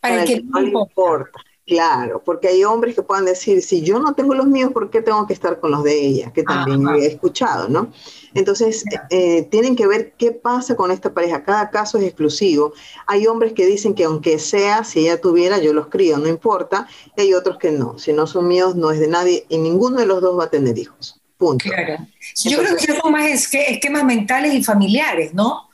para, 0.00 0.24
que, 0.24 0.42
no 0.42 0.60
le 0.60 0.68
importa. 0.68 1.40
Claro, 1.70 2.20
porque 2.24 2.48
hay 2.48 2.64
hombres 2.64 2.96
que 2.96 3.02
puedan 3.02 3.24
decir, 3.24 3.62
si 3.62 3.82
yo 3.82 4.00
no 4.00 4.12
tengo 4.14 4.34
los 4.34 4.48
míos, 4.48 4.72
¿por 4.72 4.90
qué 4.90 5.02
tengo 5.02 5.24
que 5.28 5.34
estar 5.34 5.60
con 5.60 5.70
los 5.70 5.84
de 5.84 6.04
ella? 6.04 6.32
Que 6.32 6.42
también 6.42 6.84
he 6.88 7.06
escuchado, 7.06 7.68
¿no? 7.68 7.92
Entonces, 8.34 8.82
eh, 9.10 9.44
tienen 9.52 9.76
que 9.76 9.86
ver 9.86 10.12
qué 10.18 10.32
pasa 10.32 10.74
con 10.74 10.90
esta 10.90 11.14
pareja. 11.14 11.44
Cada 11.44 11.70
caso 11.70 11.96
es 11.98 12.06
exclusivo. 12.06 12.72
Hay 13.06 13.28
hombres 13.28 13.52
que 13.52 13.66
dicen 13.66 13.94
que 13.94 14.02
aunque 14.02 14.40
sea, 14.40 14.82
si 14.82 15.02
ella 15.02 15.20
tuviera, 15.20 15.58
yo 15.58 15.72
los 15.72 15.86
crío, 15.86 16.18
no 16.18 16.26
importa. 16.26 16.88
Y 17.16 17.20
hay 17.20 17.34
otros 17.34 17.56
que 17.58 17.70
no. 17.70 18.00
Si 18.00 18.12
no 18.12 18.26
son 18.26 18.48
míos, 18.48 18.74
no 18.74 18.90
es 18.90 18.98
de 18.98 19.06
nadie 19.06 19.46
y 19.48 19.58
ninguno 19.58 20.00
de 20.00 20.06
los 20.06 20.20
dos 20.20 20.36
va 20.36 20.46
a 20.46 20.50
tener 20.50 20.76
hijos. 20.76 21.20
Punto. 21.36 21.70
Claro. 21.70 22.04
yo 22.46 22.58
creo 22.58 22.76
que 22.76 23.00
son 23.00 23.12
más 23.12 23.30
esquemas 23.30 24.02
mentales 24.02 24.54
y 24.54 24.64
familiares, 24.64 25.32
¿no? 25.34 25.69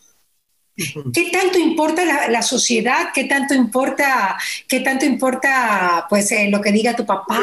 ¿Qué 0.77 1.31
tanto 1.33 1.59
importa 1.59 2.29
la, 2.29 2.43
sociedad? 2.43 3.09
¿Qué 3.15 3.25
tanto 3.25 3.55
importa, 3.55 4.37
qué 4.69 4.81
tanto 4.81 5.07
importa 5.07 6.07
pues, 6.11 6.31
eh, 6.33 6.49
lo 6.51 6.61
que 6.61 6.71
diga 6.71 6.95
tu 6.95 7.07
papá? 7.07 7.41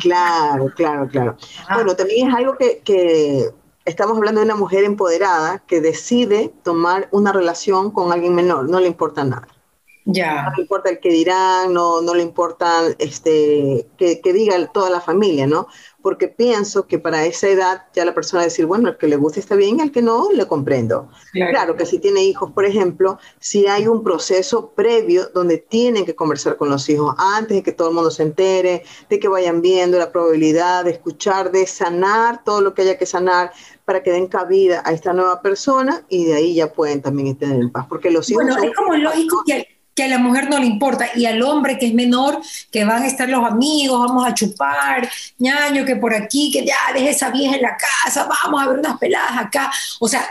claro, 0.00 0.72
claro, 0.74 1.08
claro. 1.08 1.36
Bueno, 1.72 1.94
también 1.94 2.28
es 2.28 2.34
algo 2.34 2.56
que, 2.56 2.82
que, 2.84 3.50
estamos 3.84 4.16
hablando 4.16 4.40
de 4.40 4.46
una 4.46 4.56
mujer 4.56 4.82
empoderada 4.82 5.62
que 5.66 5.80
decide 5.80 6.52
tomar 6.64 7.08
una 7.12 7.32
relación 7.32 7.92
con 7.92 8.12
alguien 8.12 8.34
menor, 8.34 8.68
no 8.68 8.80
le 8.80 8.88
importa 8.88 9.24
nada. 9.24 9.46
Ya. 10.04 10.44
No 10.44 10.50
le 10.56 10.62
importa 10.62 10.90
el 10.90 11.00
que 11.00 11.10
dirán, 11.10 11.72
no, 11.72 12.00
no 12.00 12.14
le 12.14 12.22
importa 12.22 12.82
este, 12.98 13.88
que, 13.96 14.20
que 14.20 14.32
diga 14.32 14.54
toda 14.72 14.90
la 14.90 15.00
familia, 15.00 15.46
¿no? 15.46 15.68
Porque 16.06 16.28
pienso 16.28 16.86
que 16.86 17.00
para 17.00 17.24
esa 17.24 17.48
edad 17.48 17.82
ya 17.92 18.04
la 18.04 18.14
persona 18.14 18.38
va 18.38 18.42
a 18.42 18.44
decir, 18.44 18.64
bueno, 18.64 18.90
el 18.90 18.96
que 18.96 19.08
le 19.08 19.16
guste 19.16 19.40
está 19.40 19.56
bien, 19.56 19.80
el 19.80 19.90
que 19.90 20.02
no, 20.02 20.30
le 20.30 20.46
comprendo. 20.46 21.08
Claro. 21.32 21.74
que 21.74 21.84
si 21.84 21.98
tiene 21.98 22.22
hijos, 22.22 22.52
por 22.52 22.64
ejemplo, 22.64 23.18
si 23.40 23.66
hay 23.66 23.88
un 23.88 24.04
proceso 24.04 24.70
previo 24.70 25.30
donde 25.34 25.58
tienen 25.58 26.06
que 26.06 26.14
conversar 26.14 26.58
con 26.58 26.70
los 26.70 26.88
hijos 26.88 27.12
antes 27.18 27.56
de 27.56 27.62
que 27.64 27.72
todo 27.72 27.88
el 27.88 27.94
mundo 27.96 28.12
se 28.12 28.22
entere, 28.22 28.84
de 29.10 29.18
que 29.18 29.26
vayan 29.26 29.60
viendo 29.60 29.98
la 29.98 30.12
probabilidad 30.12 30.84
de 30.84 30.92
escuchar, 30.92 31.50
de 31.50 31.66
sanar 31.66 32.44
todo 32.44 32.60
lo 32.60 32.72
que 32.72 32.82
haya 32.82 32.96
que 32.96 33.06
sanar 33.06 33.50
para 33.84 34.04
que 34.04 34.12
den 34.12 34.28
cabida 34.28 34.84
a 34.84 34.92
esta 34.92 35.12
nueva 35.12 35.42
persona 35.42 36.04
y 36.08 36.26
de 36.26 36.34
ahí 36.34 36.54
ya 36.54 36.72
pueden 36.72 37.02
también 37.02 37.34
tener 37.34 37.60
en 37.60 37.72
paz, 37.72 37.86
porque 37.88 38.12
los 38.12 38.30
hijos... 38.30 38.44
Bueno, 38.44 38.62
es 38.62 38.76
como 38.76 38.94
lógico 38.94 39.42
que 39.44 39.75
que 39.96 40.04
a 40.04 40.08
la 40.08 40.18
mujer 40.18 40.48
no 40.50 40.58
le 40.58 40.66
importa 40.66 41.08
y 41.16 41.24
al 41.24 41.42
hombre 41.42 41.78
que 41.78 41.86
es 41.86 41.94
menor, 41.94 42.40
que 42.70 42.84
van 42.84 43.02
a 43.02 43.06
estar 43.06 43.28
los 43.28 43.44
amigos, 43.44 43.98
vamos 43.98 44.26
a 44.26 44.34
chupar, 44.34 45.08
ñaño, 45.38 45.86
que 45.86 45.96
por 45.96 46.14
aquí, 46.14 46.52
que 46.52 46.64
ya 46.64 46.76
deje 46.92 47.10
esa 47.10 47.30
vieja 47.30 47.56
en 47.56 47.62
la 47.62 47.76
casa, 47.76 48.28
vamos 48.44 48.62
a 48.62 48.68
ver 48.68 48.78
unas 48.78 48.98
peladas 48.98 49.38
acá. 49.38 49.72
O 49.98 50.06
sea, 50.06 50.22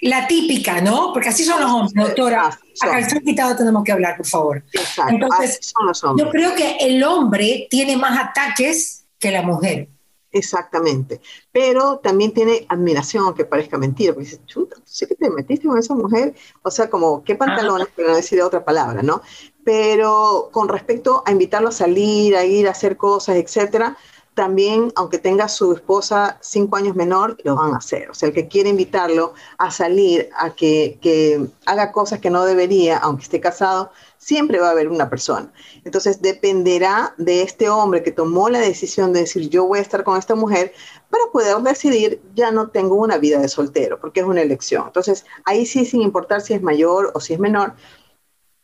la 0.00 0.26
típica, 0.26 0.80
¿no? 0.80 1.12
Porque 1.12 1.28
así 1.28 1.44
son 1.44 1.60
los 1.60 1.70
hombres, 1.70 1.94
doctora. 1.94 2.58
Acá 2.80 2.98
el 2.98 3.22
quitado 3.22 3.56
tenemos 3.56 3.84
que 3.84 3.92
hablar, 3.92 4.16
por 4.16 4.26
favor. 4.26 4.64
Entonces, 5.08 5.72
yo 6.18 6.28
creo 6.30 6.54
que 6.54 6.76
el 6.80 7.02
hombre 7.04 7.68
tiene 7.70 7.96
más 7.96 8.18
ataques 8.20 9.04
que 9.20 9.30
la 9.30 9.42
mujer. 9.42 9.88
Exactamente. 10.36 11.20
Pero 11.50 11.98
también 12.00 12.32
tiene 12.34 12.66
admiración, 12.68 13.24
aunque 13.24 13.46
parezca 13.46 13.78
mentira, 13.78 14.12
porque 14.12 14.28
dice, 14.28 14.44
chuta, 14.44 14.76
sé 14.84 15.06
que 15.06 15.14
te 15.14 15.30
metiste 15.30 15.66
con 15.66 15.78
esa 15.78 15.94
mujer. 15.94 16.34
O 16.62 16.70
sea, 16.70 16.90
como, 16.90 17.24
¿qué 17.24 17.36
pantalones? 17.36 17.88
Pero 17.96 18.10
no 18.10 18.16
decir 18.16 18.42
otra 18.42 18.62
palabra, 18.64 19.02
¿no? 19.02 19.22
Pero 19.64 20.50
con 20.52 20.68
respecto 20.68 21.22
a 21.24 21.32
invitarlo 21.32 21.68
a 21.70 21.72
salir, 21.72 22.36
a 22.36 22.44
ir 22.44 22.68
a 22.68 22.72
hacer 22.72 22.98
cosas, 22.98 23.36
etcétera, 23.36 23.96
también, 24.36 24.92
aunque 24.96 25.16
tenga 25.18 25.48
su 25.48 25.72
esposa 25.72 26.36
cinco 26.42 26.76
años 26.76 26.94
menor, 26.94 27.38
lo 27.42 27.56
van 27.56 27.72
a 27.72 27.78
hacer. 27.78 28.10
O 28.10 28.14
sea, 28.14 28.28
el 28.28 28.34
que 28.34 28.48
quiere 28.48 28.68
invitarlo 28.68 29.32
a 29.56 29.70
salir, 29.70 30.28
a 30.36 30.54
que, 30.54 31.48
haga 31.64 31.90
cosas 31.90 32.20
que 32.20 32.28
no 32.28 32.44
debería, 32.44 32.98
aunque 32.98 33.22
esté 33.22 33.40
casado, 33.40 33.90
siempre 34.18 34.60
va 34.60 34.68
a 34.68 34.72
haber 34.72 34.88
una 34.88 35.08
persona. 35.08 35.50
Entonces 35.84 36.20
dependerá 36.20 37.14
de 37.16 37.40
este 37.40 37.70
hombre 37.70 38.02
que 38.02 38.12
tomó 38.12 38.50
la 38.50 38.60
decisión 38.60 39.14
de 39.14 39.20
decir 39.20 39.48
yo 39.48 39.66
voy 39.66 39.78
a 39.78 39.82
estar 39.82 40.04
con 40.04 40.18
esta 40.18 40.34
mujer 40.34 40.74
para 41.08 41.24
poder 41.32 41.56
decidir 41.62 42.20
ya 42.34 42.50
no 42.50 42.68
tengo 42.68 42.96
una 42.96 43.16
vida 43.16 43.38
de 43.40 43.48
soltero, 43.48 43.98
porque 43.98 44.20
es 44.20 44.26
una 44.26 44.42
elección. 44.42 44.84
Entonces 44.86 45.24
ahí 45.46 45.64
sí, 45.64 45.86
sin 45.86 46.02
importar 46.02 46.42
si 46.42 46.52
es 46.52 46.60
mayor 46.60 47.10
o 47.14 47.20
si 47.20 47.32
es 47.32 47.40
menor, 47.40 47.72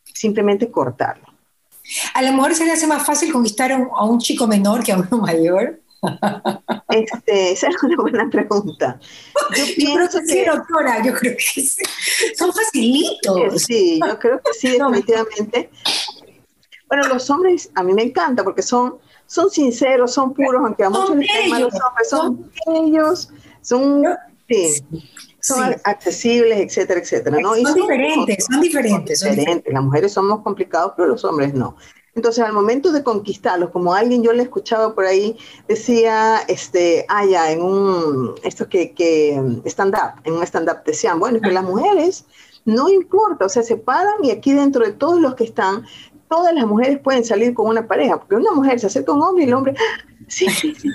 simplemente 0.04 0.70
cortarlo. 0.70 1.31
A 2.14 2.22
lo 2.22 2.32
mejor 2.32 2.54
se 2.54 2.64
le 2.64 2.72
hace 2.72 2.86
más 2.86 3.04
fácil 3.04 3.32
conquistar 3.32 3.72
a 3.72 4.04
un 4.04 4.18
chico 4.18 4.46
menor 4.46 4.84
que 4.84 4.92
a 4.92 4.98
uno 4.98 5.18
mayor. 5.22 5.80
Este, 6.88 7.52
esa 7.52 7.68
es 7.68 7.82
una 7.82 7.96
buena 7.96 8.28
pregunta. 8.28 8.98
Yo, 9.56 9.64
pienso 9.76 10.18
que, 10.20 10.26
sí, 10.26 10.44
doctora, 10.44 11.02
yo 11.04 11.14
creo 11.14 11.36
que 11.36 11.42
sí. 11.42 11.82
Son 12.36 12.52
facilitos. 12.52 13.62
Sí, 13.62 14.00
yo 14.04 14.18
creo 14.18 14.40
que 14.40 14.52
sí, 14.52 14.70
definitivamente. 14.78 15.70
Bueno, 16.88 17.08
los 17.08 17.30
hombres 17.30 17.70
a 17.74 17.82
mí 17.82 17.94
me 17.94 18.02
encanta 18.02 18.42
porque 18.44 18.62
son, 18.62 18.98
son 19.26 19.50
sinceros, 19.50 20.12
son 20.12 20.34
puros, 20.34 20.62
aunque 20.64 20.84
a 20.84 20.90
muchos 20.90 21.16
les 21.16 21.30
caen 21.30 21.50
malos 21.50 21.74
hombres, 21.74 22.08
son 22.10 22.50
ellos, 22.66 23.30
son 23.62 24.04
Sí. 24.48 24.84
Son 25.42 25.74
accesibles, 25.84 26.60
etcétera, 26.60 27.00
etcétera. 27.00 27.36
¿no? 27.40 27.54
Son, 27.56 27.74
diferentes, 27.74 28.44
son, 28.44 28.60
diferentes, 28.60 29.18
son 29.18 29.34
diferentes. 29.34 29.72
Las 29.72 29.82
mujeres 29.82 30.12
somos 30.12 30.40
complicados, 30.42 30.92
pero 30.96 31.08
los 31.08 31.24
hombres 31.24 31.52
no. 31.52 31.76
Entonces, 32.14 32.44
al 32.44 32.52
momento 32.52 32.92
de 32.92 33.02
conquistarlos, 33.02 33.70
como 33.70 33.92
alguien 33.94 34.22
yo 34.22 34.32
le 34.32 34.42
escuchaba 34.42 34.94
por 34.94 35.04
ahí, 35.04 35.36
decía, 35.66 36.40
este, 36.46 37.06
ah, 37.08 37.24
ya, 37.24 37.50
en 37.50 37.62
un, 37.62 38.34
esto 38.44 38.68
que, 38.68 38.92
que 38.92 39.42
stand-up, 39.64 40.20
en 40.24 40.34
un 40.34 40.42
stand-up 40.42 40.84
decían, 40.84 41.18
bueno, 41.18 41.40
que 41.40 41.50
las 41.50 41.64
mujeres 41.64 42.26
no 42.64 42.88
importa, 42.88 43.46
o 43.46 43.48
sea, 43.48 43.62
se 43.62 43.76
paran 43.76 44.22
y 44.22 44.30
aquí 44.30 44.52
dentro 44.52 44.84
de 44.84 44.92
todos 44.92 45.20
los 45.20 45.34
que 45.34 45.44
están, 45.44 45.84
todas 46.32 46.54
las 46.54 46.64
mujeres 46.64 46.98
pueden 46.98 47.26
salir 47.26 47.52
con 47.52 47.66
una 47.66 47.86
pareja, 47.86 48.18
porque 48.18 48.36
una 48.36 48.52
mujer 48.52 48.80
se 48.80 48.86
acerca 48.86 49.12
a 49.12 49.14
un 49.16 49.22
hombre 49.22 49.44
y 49.44 49.48
el 49.48 49.52
hombre, 49.52 49.74
sí, 50.28 50.48
sí, 50.48 50.74
sí, 50.74 50.88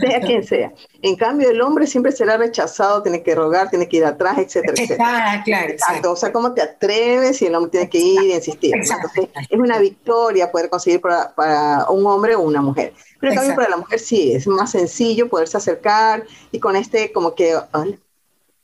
sea 0.00 0.20
quien 0.20 0.42
sea. 0.42 0.72
En 1.02 1.14
cambio, 1.14 1.48
el 1.50 1.60
hombre 1.60 1.86
siempre 1.86 2.10
será 2.10 2.36
rechazado, 2.36 3.00
tiene 3.00 3.22
que 3.22 3.32
rogar, 3.32 3.70
tiene 3.70 3.88
que 3.88 3.98
ir 3.98 4.04
atrás, 4.04 4.38
etcétera, 4.38 4.74
etcétera. 4.76 5.42
claro. 5.44 5.70
Exacto. 5.70 6.10
O 6.10 6.16
sea, 6.16 6.32
¿cómo 6.32 6.52
te 6.52 6.62
atreves 6.62 7.40
y 7.42 7.46
el 7.46 7.54
hombre 7.54 7.70
tiene 7.70 7.88
que 7.88 7.98
ir 7.98 8.22
y 8.22 8.32
insistir? 8.32 8.74
Entonces, 8.74 9.28
es 9.48 9.58
una 9.58 9.78
victoria 9.78 10.50
poder 10.50 10.68
conseguir 10.68 11.00
para, 11.00 11.32
para, 11.32 11.86
un 11.88 12.04
hombre 12.04 12.34
o 12.34 12.40
una 12.40 12.60
mujer. 12.60 12.92
Pero 13.20 13.34
en 13.34 13.38
cambio, 13.38 13.54
para 13.54 13.68
la 13.68 13.76
mujer 13.76 14.00
sí, 14.00 14.32
es 14.32 14.48
más 14.48 14.72
sencillo 14.72 15.28
poderse 15.28 15.58
acercar 15.58 16.24
y 16.50 16.58
con 16.58 16.74
este 16.74 17.12
como 17.12 17.36
que... 17.36 17.56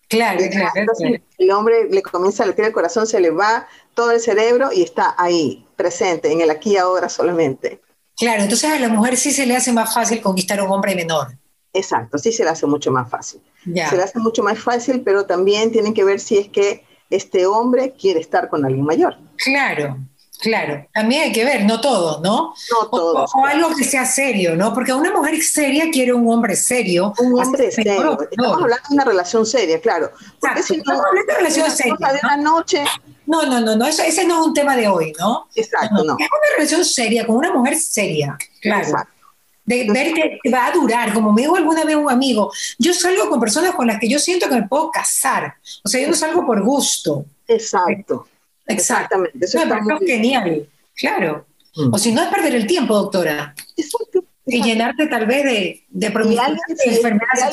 Claro, 0.08 0.40
claro, 0.50 0.70
Entonces, 0.74 1.20
El 1.36 1.50
hombre 1.50 1.86
le 1.90 2.00
comienza 2.00 2.42
a 2.42 2.46
latir 2.46 2.64
el 2.64 2.72
corazón, 2.72 3.06
se 3.06 3.20
le 3.20 3.30
va 3.30 3.68
todo 3.98 4.12
el 4.12 4.20
cerebro 4.20 4.70
y 4.72 4.82
está 4.82 5.16
ahí, 5.18 5.66
presente, 5.74 6.30
en 6.30 6.40
el 6.40 6.50
aquí 6.50 6.74
y 6.74 6.76
ahora 6.76 7.08
solamente. 7.08 7.82
Claro, 8.16 8.44
entonces 8.44 8.70
a 8.70 8.78
la 8.78 8.88
mujer 8.88 9.16
sí 9.16 9.32
se 9.32 9.44
le 9.44 9.56
hace 9.56 9.72
más 9.72 9.92
fácil 9.92 10.22
conquistar 10.22 10.60
a 10.60 10.62
un 10.62 10.70
hombre 10.70 10.94
menor. 10.94 11.36
Exacto, 11.72 12.16
sí 12.16 12.30
se 12.30 12.44
le 12.44 12.50
hace 12.50 12.64
mucho 12.66 12.92
más 12.92 13.10
fácil. 13.10 13.40
Se 13.64 13.96
le 13.96 14.02
hace 14.04 14.20
mucho 14.20 14.44
más 14.44 14.56
fácil, 14.60 15.02
pero 15.04 15.26
también 15.26 15.72
tienen 15.72 15.94
que 15.94 16.04
ver 16.04 16.20
si 16.20 16.38
es 16.38 16.48
que 16.48 16.84
este 17.10 17.46
hombre 17.46 17.94
quiere 18.00 18.20
estar 18.20 18.48
con 18.48 18.64
alguien 18.64 18.84
mayor. 18.84 19.16
Claro, 19.36 19.96
Claro, 20.40 20.86
también 20.94 21.22
hay 21.22 21.32
que 21.32 21.44
ver, 21.44 21.64
no 21.64 21.80
todo, 21.80 22.20
¿no? 22.20 22.54
No 22.70 22.88
todo. 22.90 23.24
O, 23.24 23.44
algo 23.44 23.74
que 23.74 23.82
sea 23.82 24.04
serio, 24.04 24.54
¿no? 24.54 24.72
Porque 24.72 24.92
una 24.92 25.10
mujer 25.10 25.42
seria 25.42 25.90
quiere 25.90 26.12
un 26.12 26.32
hombre 26.32 26.54
serio. 26.54 27.12
Un 27.18 27.40
hombre 27.40 27.72
serio. 27.72 28.16
Estamos 28.30 28.62
hablando 28.62 28.88
de 28.88 28.94
una 28.94 29.04
relación 29.04 29.44
seria, 29.44 29.80
claro. 29.80 30.12
Porque 30.40 30.62
si 30.62 30.76
no, 30.76 30.92
hablando 30.92 31.26
de 31.26 31.38
relación 31.38 31.68
seria. 31.72 31.96
De 32.12 32.20
una 32.22 32.36
noche. 32.36 32.84
No, 33.28 33.44
no, 33.44 33.60
no, 33.60 33.76
no, 33.76 33.86
ese 33.86 34.24
no 34.26 34.40
es 34.40 34.46
un 34.46 34.54
tema 34.54 34.74
de 34.74 34.88
hoy, 34.88 35.12
¿no? 35.18 35.48
Exacto, 35.54 36.02
no. 36.02 36.16
Es 36.18 36.26
una 36.26 36.56
relación 36.56 36.82
seria, 36.82 37.26
con 37.26 37.36
una 37.36 37.52
mujer 37.52 37.76
seria, 37.76 38.38
claro. 38.62 38.84
Exacto. 38.84 39.12
De 39.66 39.86
ver 39.92 40.14
que 40.14 40.50
va 40.50 40.68
a 40.68 40.72
durar, 40.72 41.12
como 41.12 41.30
me 41.30 41.42
dijo 41.42 41.54
alguna 41.54 41.84
vez 41.84 41.94
un 41.94 42.10
amigo, 42.10 42.50
yo 42.78 42.94
salgo 42.94 43.28
con 43.28 43.38
personas 43.38 43.74
con 43.74 43.86
las 43.86 44.00
que 44.00 44.08
yo 44.08 44.18
siento 44.18 44.48
que 44.48 44.54
me 44.54 44.66
puedo 44.66 44.90
casar. 44.90 45.56
O 45.84 45.88
sea, 45.90 46.00
yo 46.00 46.08
no 46.08 46.14
salgo 46.14 46.46
por 46.46 46.64
gusto. 46.64 47.26
Exacto. 47.46 48.26
Exactamente. 48.66 49.44
Eso 49.44 49.62
no, 49.66 49.98
genial, 49.98 50.66
claro. 50.96 51.44
Mm. 51.76 51.92
O 51.92 51.98
si 51.98 52.12
no 52.12 52.22
es 52.22 52.28
perder 52.28 52.54
el 52.54 52.66
tiempo, 52.66 52.94
doctora. 52.94 53.54
Y 54.50 54.62
llenarte 54.62 55.06
tal 55.08 55.26
vez 55.26 55.44
de, 55.44 55.86
de 55.90 56.06
enfermedades 56.06 56.60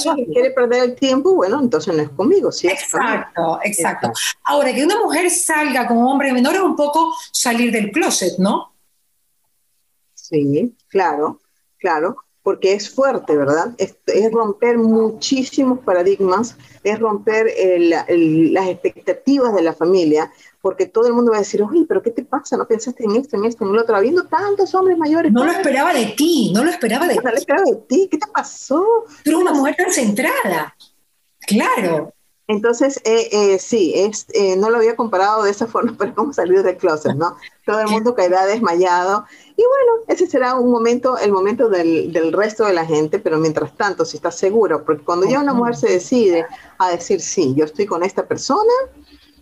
si 0.01 0.25
quiere 0.27 0.51
perder 0.51 0.83
el 0.83 0.95
tiempo, 0.95 1.35
bueno, 1.35 1.59
entonces 1.61 1.93
no 1.93 2.01
es 2.01 2.09
conmigo. 2.09 2.51
¿sí? 2.51 2.67
Exacto, 2.67 3.59
exacto, 3.63 4.11
Ahora, 4.45 4.73
que 4.73 4.83
una 4.83 4.99
mujer 4.99 5.29
salga 5.29 5.87
con 5.87 5.97
un 5.97 6.05
hombre 6.05 6.31
menor 6.31 6.55
es 6.55 6.61
un 6.61 6.75
poco 6.75 7.13
salir 7.31 7.71
del 7.71 7.91
closet, 7.91 8.37
¿no? 8.39 8.73
Sí, 10.13 10.75
claro, 10.87 11.41
claro, 11.77 12.17
porque 12.41 12.73
es 12.73 12.89
fuerte, 12.89 13.35
¿verdad? 13.35 13.73
Es, 13.77 13.97
romper 14.31 14.77
muchísimos 14.77 15.79
paradigmas, 15.79 16.55
es 16.83 16.99
romper 16.99 17.51
las 17.79 18.67
expectativas 18.69 19.53
de 19.53 19.63
la 19.63 19.73
familia, 19.73 20.31
porque 20.65 20.87
todo 20.87 21.05
el 21.05 21.13
mundo 21.13 21.29
va 21.29 21.37
a 21.37 21.41
decir, 21.41 21.61
oye, 21.61 21.85
pero 21.87 22.01
¿qué 22.01 22.09
te 22.09 22.25
pasa? 22.25 22.57
¿No 22.57 22.65
pensaste 22.65 23.03
en 23.03 23.15
esto, 23.17 23.37
en 23.37 23.45
esto, 23.45 23.63
en 23.63 23.71
lo 23.71 23.83
otro? 23.83 23.95
Habiendo 23.95 24.25
tantos 24.25 24.73
hombres 24.73 24.97
mayores. 24.97 25.31
No 25.31 25.45
lo 25.45 25.51
esperaba 25.51 25.93
de 25.93 26.07
ti, 26.17 26.51
no 26.55 26.63
lo 26.63 26.71
esperaba 26.71 27.05
de 27.05 27.13
ti. 27.13 27.19
No 27.23 27.29
lo 27.29 27.37
esperaba 27.37 27.63
de 27.69 27.75
ti, 27.87 28.07
¿qué 28.09 28.17
te 28.17 28.25
pasó? 28.33 28.83
Pero 29.23 29.37
una 29.37 29.53
mujer 29.53 29.75
tan 29.75 29.91
centrada, 29.91 30.75
claro. 31.41 32.11
Entonces, 32.47 32.99
eh, 33.05 33.29
eh, 33.31 33.59
sí, 33.59 33.93
es, 33.95 34.25
eh, 34.33 34.55
no 34.55 34.71
lo 34.71 34.77
había 34.77 34.95
comparado 34.95 35.43
de 35.43 35.51
esa 35.51 35.67
forma, 35.67 35.93
pero 35.99 36.15
cómo 36.15 36.33
salir 36.33 36.63
del 36.63 36.77
closet, 36.77 37.13
¿no? 37.13 37.37
Todo 37.63 37.81
el 37.81 37.87
mundo 37.87 38.15
caerá 38.15 38.47
desmayado. 38.47 39.23
Y 39.55 39.61
bueno, 39.61 40.03
ese 40.07 40.25
será 40.25 40.55
un 40.55 40.71
momento, 40.71 41.15
el 41.19 41.31
momento 41.31 41.69
del, 41.69 42.11
del 42.11 42.33
resto 42.33 42.65
de 42.65 42.73
la 42.73 42.87
gente, 42.87 43.19
pero 43.19 43.37
mientras 43.37 43.77
tanto, 43.77 44.03
si 44.03 44.17
estás 44.17 44.35
seguro, 44.35 44.83
porque 44.83 45.03
cuando 45.03 45.29
ya 45.29 45.39
una 45.41 45.53
mujer 45.53 45.75
se 45.75 45.91
decide 45.91 46.47
a 46.79 46.89
decir, 46.89 47.21
sí, 47.21 47.53
yo 47.55 47.65
estoy 47.65 47.85
con 47.85 48.01
esta 48.01 48.27
persona, 48.27 48.73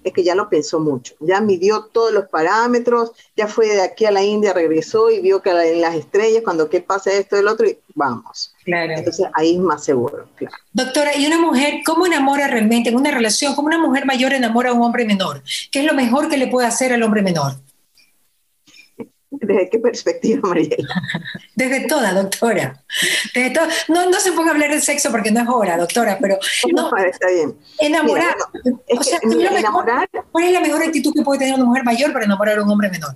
es 0.03 0.13
que 0.13 0.23
ya 0.23 0.35
lo 0.35 0.49
pensó 0.49 0.79
mucho, 0.79 1.15
ya 1.19 1.41
midió 1.41 1.85
todos 1.85 2.11
los 2.11 2.25
parámetros, 2.29 3.11
ya 3.35 3.47
fue 3.47 3.67
de 3.67 3.81
aquí 3.81 4.05
a 4.05 4.11
la 4.11 4.23
India, 4.23 4.53
regresó 4.53 5.09
y 5.09 5.19
vio 5.19 5.41
que 5.41 5.49
en 5.49 5.81
las 5.81 5.95
estrellas, 5.95 6.43
cuando 6.43 6.69
qué 6.69 6.81
pasa 6.81 7.11
esto, 7.11 7.37
el 7.37 7.47
otro, 7.47 7.67
y 7.67 7.77
vamos. 7.95 8.53
Claro. 8.63 8.93
Entonces 8.93 9.27
ahí 9.33 9.55
es 9.55 9.59
más 9.59 9.83
seguro, 9.83 10.27
claro. 10.35 10.55
Doctora, 10.71 11.15
¿y 11.15 11.25
una 11.25 11.39
mujer 11.39 11.81
cómo 11.85 12.05
enamora 12.05 12.47
realmente 12.47 12.89
en 12.89 12.95
una 12.95 13.11
relación? 13.11 13.55
¿Cómo 13.55 13.67
una 13.67 13.79
mujer 13.79 14.05
mayor 14.05 14.33
enamora 14.33 14.71
a 14.71 14.73
un 14.73 14.81
hombre 14.81 15.05
menor? 15.05 15.43
¿Qué 15.71 15.79
es 15.79 15.85
lo 15.85 15.93
mejor 15.93 16.29
que 16.29 16.37
le 16.37 16.47
puede 16.47 16.67
hacer 16.67 16.93
al 16.93 17.03
hombre 17.03 17.21
menor? 17.21 17.53
¿Desde 19.41 19.69
qué 19.69 19.79
perspectiva, 19.79 20.47
Mariela? 20.47 20.75
Desde 21.55 21.87
toda, 21.87 22.13
doctora. 22.13 22.83
Desde 23.33 23.53
No, 23.87 24.09
no 24.09 24.19
se 24.19 24.31
ponga 24.31 24.51
a 24.51 24.53
hablar 24.53 24.71
de 24.71 24.81
sexo 24.81 25.11
porque 25.11 25.31
no 25.31 25.41
es 25.41 25.47
hora, 25.49 25.77
doctora, 25.77 26.17
pero... 26.21 26.37
No, 26.73 26.91
está 26.97 27.27
bien. 27.29 27.57
Enamorar. 27.79 28.35
o 28.97 29.03
sea, 29.03 29.19
enamorar... 29.23 30.07
¿Cuál 30.31 30.45
es 30.45 30.53
la 30.53 30.59
mejor 30.59 30.83
actitud 30.83 31.13
que 31.13 31.23
puede 31.23 31.39
tener 31.39 31.55
una 31.55 31.65
mujer 31.65 31.83
mayor 31.83 32.13
para 32.13 32.25
enamorar 32.25 32.59
a 32.59 32.63
un 32.63 32.69
hombre 32.69 32.91
menor? 32.91 33.15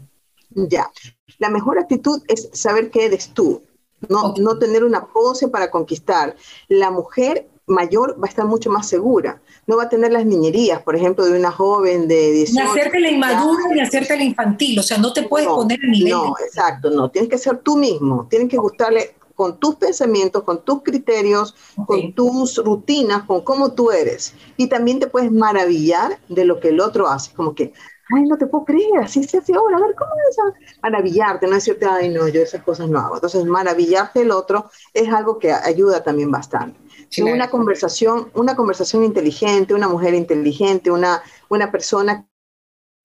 Ya. 0.49 0.89
La 1.37 1.49
mejor 1.49 1.77
actitud 1.77 2.23
es 2.27 2.49
saber 2.53 2.89
que 2.89 3.05
eres 3.05 3.29
tú, 3.29 3.63
no, 4.09 4.33
no 4.37 4.57
tener 4.57 4.83
una 4.83 5.05
pose 5.05 5.47
para 5.47 5.69
conquistar. 5.69 6.35
La 6.67 6.89
mujer 6.89 7.47
mayor 7.67 8.17
va 8.19 8.25
a 8.25 8.29
estar 8.29 8.45
mucho 8.45 8.71
más 8.71 8.87
segura. 8.87 9.41
No 9.67 9.77
va 9.77 9.83
a 9.83 9.89
tener 9.89 10.11
las 10.11 10.25
niñerías, 10.25 10.81
por 10.81 10.95
ejemplo, 10.95 11.25
de 11.25 11.37
una 11.37 11.51
joven 11.51 12.07
de 12.07 12.31
18 12.31 12.53
Ni 12.53 12.69
hacerte 12.69 12.99
la 12.99 13.09
inmadura 13.11 13.63
ni 13.73 13.81
hacerte 13.81 14.15
la 14.15 14.23
infantil, 14.23 14.79
o 14.79 14.83
sea, 14.83 14.97
no 14.97 15.13
te 15.13 15.23
puedes 15.23 15.47
poner 15.47 15.79
a 15.83 15.87
nivel. 15.87 16.13
No, 16.13 16.33
exacto, 16.43 16.89
no, 16.89 17.11
tienes 17.11 17.29
que 17.29 17.37
ser 17.37 17.57
tú 17.59 17.75
mismo, 17.77 18.25
tienes 18.29 18.49
que 18.49 18.57
gustarle 18.57 19.15
con 19.35 19.59
tus 19.59 19.75
pensamientos, 19.75 20.43
con 20.43 20.63
tus 20.63 20.81
criterios, 20.81 21.53
con 21.85 22.13
tus 22.13 22.57
rutinas, 22.57 23.23
con 23.23 23.41
cómo 23.41 23.73
tú 23.73 23.91
eres. 23.91 24.33
Y 24.55 24.65
también 24.65 24.99
te 24.99 25.05
puedes 25.05 25.31
maravillar 25.31 26.17
de 26.27 26.43
lo 26.43 26.59
que 26.59 26.69
el 26.69 26.79
otro 26.79 27.07
hace, 27.07 27.33
como 27.35 27.53
que, 27.53 27.71
ay, 28.15 28.23
no 28.23 28.37
te 28.37 28.47
puedo 28.47 28.65
creer, 28.65 28.97
así 29.03 29.23
se 29.25 29.37
hace 29.37 29.53
ahora, 29.53 29.77
a 29.77 29.81
ver, 29.81 29.93
¿cómo 29.95 30.11
es? 30.29 30.37
Maravillarte, 30.81 31.45
no 31.45 31.53
decirte, 31.53 31.85
ay, 31.85 32.09
no, 32.09 32.27
yo 32.27 32.41
esas 32.41 32.63
cosas 32.63 32.89
no 32.89 32.97
hago. 32.99 33.15
Entonces, 33.15 33.45
maravillarte 33.45 34.19
del 34.19 34.31
otro 34.31 34.71
es 34.91 35.07
algo 35.13 35.37
que 35.37 35.51
ayuda 35.51 36.03
también 36.03 36.31
bastante. 36.31 36.79
Una 37.19 37.49
conversación, 37.49 38.31
una 38.33 38.55
conversación 38.55 39.03
inteligente, 39.03 39.73
una 39.73 39.87
mujer 39.87 40.13
inteligente, 40.13 40.91
una, 40.91 41.21
una 41.49 41.71
persona 41.71 42.27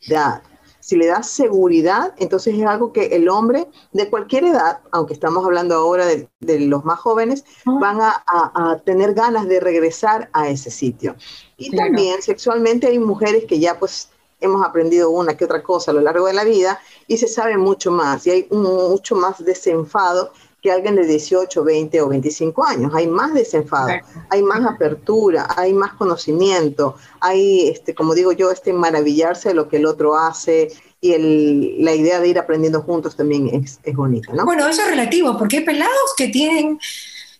ya, 0.00 0.42
si 0.82 0.96
le 0.96 1.06
das 1.06 1.28
seguridad, 1.28 2.12
entonces 2.18 2.58
es 2.58 2.66
algo 2.66 2.92
que 2.92 3.06
el 3.14 3.28
hombre 3.28 3.68
de 3.92 4.10
cualquier 4.10 4.44
edad, 4.44 4.80
aunque 4.90 5.14
estamos 5.14 5.44
hablando 5.44 5.76
ahora 5.76 6.06
de, 6.06 6.28
los 6.40 6.84
más 6.84 6.98
jóvenes, 6.98 7.44
van 7.64 8.00
a, 8.00 8.82
tener 8.84 9.14
ganas 9.14 9.46
de 9.46 9.60
regresar 9.60 10.28
a 10.32 10.48
ese 10.48 10.72
sitio. 10.72 11.14
Y 11.56 11.70
también 11.76 12.20
sexualmente 12.20 12.88
hay 12.88 12.98
mujeres 12.98 13.44
que 13.44 13.60
ya 13.60 13.78
pues 13.78 14.10
hemos 14.40 14.66
aprendido 14.66 15.10
una 15.10 15.36
que 15.36 15.44
otra 15.44 15.62
cosa 15.62 15.92
a 15.92 15.94
lo 15.94 16.00
largo 16.00 16.26
de 16.26 16.32
la 16.32 16.42
vida 16.42 16.80
y 17.06 17.16
se 17.18 17.28
sabe 17.28 17.56
mucho 17.56 17.92
más 17.92 18.26
y 18.26 18.30
hay 18.30 18.48
mucho 18.50 19.14
más 19.14 19.44
desenfado 19.44 20.32
que 20.62 20.70
alguien 20.70 20.94
de 20.94 21.04
18, 21.04 21.64
20 21.64 22.00
o 22.02 22.08
25 22.08 22.64
años. 22.64 22.92
Hay 22.94 23.08
más 23.08 23.34
desenfado, 23.34 23.90
hay 24.30 24.42
más 24.42 24.64
apertura, 24.64 25.48
hay 25.56 25.72
más 25.72 25.94
conocimiento, 25.94 26.94
hay, 27.20 27.68
este, 27.68 27.94
como 27.94 28.14
digo 28.14 28.30
yo, 28.30 28.52
este 28.52 28.72
maravillarse 28.72 29.48
de 29.48 29.54
lo 29.56 29.68
que 29.68 29.78
el 29.78 29.86
otro 29.86 30.16
hace 30.16 30.72
y 31.00 31.14
el, 31.14 31.84
la 31.84 31.92
idea 31.94 32.20
de 32.20 32.28
ir 32.28 32.38
aprendiendo 32.38 32.80
juntos 32.82 33.16
también 33.16 33.48
es, 33.48 33.80
es 33.82 33.96
bonita, 33.96 34.32
¿no? 34.32 34.44
Bueno, 34.44 34.68
eso 34.68 34.82
es 34.82 34.88
relativo, 34.88 35.36
porque 35.36 35.58
hay 35.58 35.64
pelados 35.64 36.14
que 36.16 36.28
tienen 36.28 36.78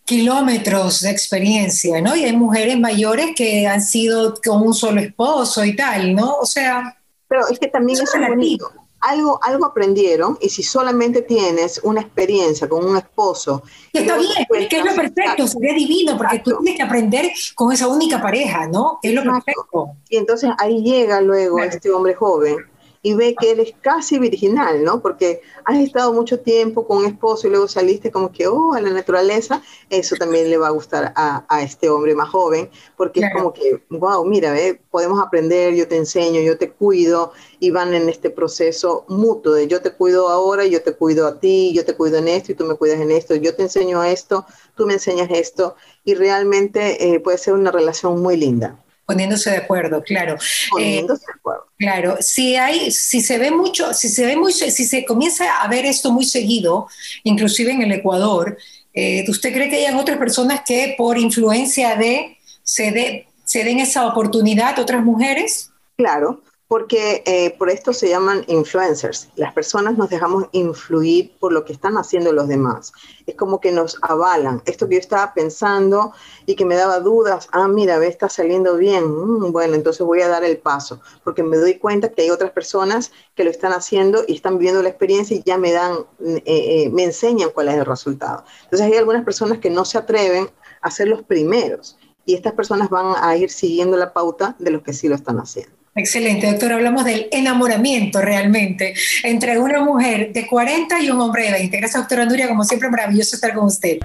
kilómetros 0.05 1.03
de 1.03 1.11
experiencia, 1.11 2.01
¿no? 2.01 2.17
Y 2.17 2.25
hay 2.25 2.37
mujeres 2.37 2.77
mayores 2.81 3.37
que 3.37 3.69
han 3.69 3.81
sido 3.81 4.35
con 4.45 4.67
un 4.67 4.75
solo 4.75 5.01
esposo 5.01 5.65
y 5.65 5.77
tal, 5.77 6.13
¿no? 6.17 6.39
O 6.39 6.47
sea... 6.47 6.99
Pero 7.29 7.47
es 7.49 7.59
que 7.61 7.69
también 7.69 8.01
es 8.03 8.11
bonito 8.29 8.82
algo, 9.03 9.39
algo 9.43 9.67
aprendieron 9.67 10.39
y 10.41 10.49
si 10.49 10.63
solamente 10.63 11.23
tienes 11.23 11.81
una 11.83 12.01
experiencia 12.01 12.69
con 12.69 12.85
un 12.85 12.97
esposo... 12.97 13.63
Está 13.93 14.17
bien, 14.17 14.69
que 14.69 14.79
es 14.79 14.85
lo 14.85 14.95
perfecto, 14.95 15.47
sería 15.47 15.75
divino, 15.75 16.17
porque 16.17 16.39
tú 16.39 16.57
tienes 16.63 16.77
que 16.77 16.83
aprender 16.83 17.31
con 17.55 17.73
esa 17.73 17.89
única 17.89 18.23
pareja, 18.23 18.67
¿no? 18.67 18.99
Es 19.03 19.13
lo 19.13 19.23
perfecto. 19.23 19.91
Y 20.09 20.17
entonces 20.17 20.51
ahí 20.59 20.83
llega 20.83 21.21
luego 21.21 21.59
este 21.63 21.91
hombre 21.91 22.15
joven 22.15 22.72
y 23.03 23.15
ve 23.15 23.35
que 23.39 23.51
eres 23.51 23.75
casi 23.81 24.19
virginal, 24.21 24.85
¿no? 24.85 25.03
Porque 25.03 25.41
has 25.65 25.79
estado 25.79 26.13
mucho 26.13 26.39
tiempo 26.39 26.87
con 26.87 26.99
un 26.99 27.07
esposo 27.07 27.47
y 27.47 27.51
luego 27.51 27.67
saliste 27.67 28.13
como 28.13 28.31
que, 28.31 28.47
oh, 28.47 28.75
a 28.75 28.81
la 28.81 28.91
naturaleza, 28.91 29.61
eso 29.91 30.15
también 30.17 30.49
le 30.49 30.57
va 30.57 30.69
a 30.69 30.71
gustar 30.71 31.13
a, 31.17 31.63
este 31.63 31.91
hombre 31.91 32.15
más 32.15 32.29
joven, 32.29 32.71
porque 32.97 33.21
es 33.21 33.33
como 33.35 33.53
que, 33.53 33.83
wow, 33.91 34.25
mira, 34.25 34.55
podemos 34.91 35.21
aprender, 35.21 35.75
yo 35.75 35.89
te 35.89 35.97
enseño, 35.97 36.41
yo 36.41 36.57
te 36.57 36.71
cuido, 36.71 37.33
y 37.59 37.71
van 37.71 37.93
en 37.95 38.09
este 38.09 38.31
proceso 38.31 39.05
mutuo 39.09 39.53
de 39.53 39.67
yo 39.67 39.83
te 39.83 39.93
cuido 39.93 40.29
ahora, 40.29 40.65
yo 40.65 40.83
te 40.83 40.93
cuido 40.93 41.27
a 41.27 41.41
ti, 41.41 41.73
yo 41.75 41.85
te 41.85 41.97
cuido 41.97 42.19
en 42.19 42.29
esto 42.29 42.53
y 42.53 42.55
tú 42.55 42.65
me 42.65 42.77
cuidas 42.77 43.01
en 43.01 43.11
esto, 43.11 43.35
yo 43.35 43.55
te 43.55 43.63
enseño 43.63 44.03
esto, 44.05 44.47
tú 44.77 44.87
me 44.87 44.95
enseñas 44.95 45.29
esto, 45.31 45.75
y 46.05 46.15
realmente 46.15 47.15
eh, 47.15 47.21
puede 47.21 47.39
ser 47.39 47.55
una 47.55 47.73
relación 47.73 48.23
muy 48.23 48.37
linda 48.37 48.79
poniéndose 49.07 49.51
de 49.51 49.57
acuerdo, 49.57 50.03
claro. 50.03 50.37
Poniéndose 50.71 51.27
de 51.27 51.33
acuerdo. 51.33 51.67
Claro, 51.79 52.17
si 52.21 52.57
hay, 52.57 52.91
si 52.91 53.21
se 53.21 53.39
ve 53.39 53.51
mucho, 53.51 53.93
si 53.95 54.09
se 54.09 54.27
ve 54.27 54.37
muy, 54.37 54.53
si 54.53 54.85
se 54.85 55.05
comienza 55.05 55.63
a 55.63 55.69
ver 55.69 55.85
esto 55.85 56.13
muy 56.13 56.25
seguido, 56.25 56.89
inclusive 57.25 57.73
en 57.73 57.83
el 57.83 57.93
Ecuador, 57.93 58.57
eh, 58.95 59.25
¿usted 59.29 59.53
cree 59.53 59.69
que 59.69 59.87
hay 59.87 59.95
otras 59.95 60.19
personas 60.19 60.63
que 60.67 60.95
por 60.97 61.19
influencia 61.19 61.97
de 61.97 62.39
se, 62.63 63.27
se 63.45 63.65
den 63.65 63.81
esa 63.81 64.07
oportunidad 64.07 64.79
a 64.79 64.83
otras 64.83 65.03
mujeres? 65.03 65.71
Claro, 65.97 66.43
porque 66.73 67.23
eh, 67.27 67.55
por 67.59 67.69
esto 67.69 67.93
se 67.93 68.09
llaman 68.09 68.45
influencers. 68.47 69.29
Las 69.37 69.53
personas 69.53 69.99
nos 69.99 70.09
dejamos 70.09 70.47
influir 70.53 71.37
por 71.39 71.53
lo 71.53 71.67
que 71.67 71.75
están 71.75 71.99
haciendo 71.99 72.33
los 72.33 72.49
demás. 72.49 72.95
Es 73.27 73.35
como 73.35 73.61
que 73.61 73.73
nos 73.73 73.99
avalan. 74.01 74.63
Esto 74.65 74.89
que 74.89 74.95
yo 74.95 75.01
estaba 75.01 75.35
pensando 75.35 76.15
y 76.47 76.55
que 76.55 76.65
me 76.65 76.75
daba 76.75 77.01
dudas, 77.01 77.47
ah, 77.53 77.69
mira, 77.69 77.99
ve, 77.99 78.07
está 78.07 78.31
saliendo 78.31 78.79
bien. 78.79 79.05
Mm, 79.05 79.53
bueno, 79.53 79.75
entonces 79.75 80.07
voy 80.07 80.23
a 80.23 80.29
dar 80.29 80.45
el 80.45 80.57
paso, 80.57 81.03
porque 81.23 81.43
me 81.43 81.59
doy 81.59 81.75
cuenta 81.75 82.09
que 82.09 82.23
hay 82.23 82.31
otras 82.31 82.53
personas 82.53 83.13
que 83.35 83.45
lo 83.45 83.51
están 83.51 83.73
haciendo 83.75 84.25
y 84.27 84.37
están 84.37 84.57
viviendo 84.57 84.83
la 84.83 84.89
experiencia 84.89 85.37
y 85.37 85.43
ya 85.45 85.59
me 85.59 85.73
dan, 85.73 86.07
eh, 86.25 86.43
eh, 86.47 86.91
me 86.91 87.05
enseñan 87.05 87.51
cuál 87.51 87.69
es 87.69 87.75
el 87.75 87.85
resultado. 87.85 88.45
Entonces 88.65 88.87
hay 88.87 88.97
algunas 88.97 89.27
personas 89.27 89.59
que 89.59 89.69
no 89.69 89.85
se 89.85 89.99
atreven 89.99 90.49
a 90.81 90.91
ser 90.91 91.09
los 91.09 91.23
primeros 91.23 91.99
y 92.25 92.35
estas 92.35 92.55
personas 92.55 92.89
van 92.89 93.15
a 93.23 93.37
ir 93.37 93.51
siguiendo 93.51 93.99
la 93.99 94.15
pauta 94.15 94.57
de 94.59 94.71
los 94.71 94.83
que 94.83 94.95
sí 94.95 95.07
lo 95.07 95.17
están 95.17 95.39
haciendo. 95.39 95.82
Excelente, 95.95 96.47
doctor. 96.51 96.73
Hablamos 96.73 97.05
del 97.05 97.29
enamoramiento 97.31 98.23
realmente 98.23 98.95
entre 99.25 99.59
una 99.59 99.83
mujer 99.83 100.33
de 100.33 100.47
40 100.47 101.03
y 101.03 101.11
un 101.11 101.21
hombre 101.21 101.45
de 101.45 101.53
20. 101.53 101.77
Gracias, 101.77 102.01
doctora 102.03 102.25
Nuria. 102.25 102.49
Como 102.49 102.65
siempre, 102.65 102.89
maravilloso 102.89 103.37
estar 103.37 103.53
con 103.53 103.67
usted. 103.67 103.99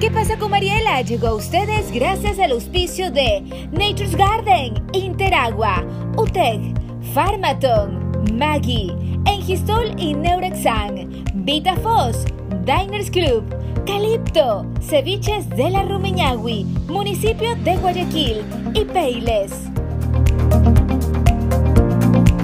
¿Qué 0.00 0.10
pasa 0.10 0.38
con 0.38 0.50
Mariela? 0.50 1.02
Llegó 1.02 1.28
a 1.28 1.34
ustedes 1.34 1.92
gracias 1.92 2.38
al 2.38 2.52
auspicio 2.52 3.10
de 3.10 3.42
Nature's 3.70 4.16
Garden, 4.16 4.82
Interagua, 4.94 5.84
UTEC, 6.16 6.60
Pharmaton, 7.12 8.10
Maggie, 8.32 8.90
Engistol 9.26 9.94
y 9.98 10.14
Neurexan, 10.14 11.22
VitaFos, 11.34 12.24
Diners 12.64 13.10
Club, 13.10 13.44
Calipto, 13.86 14.64
Ceviches 14.80 15.50
de 15.50 15.68
la 15.68 15.82
Rumiñahui, 15.82 16.64
Municipio 16.88 17.54
de 17.56 17.76
Guayaquil 17.76 18.42
y 18.72 18.84
Peiles. 18.86 19.52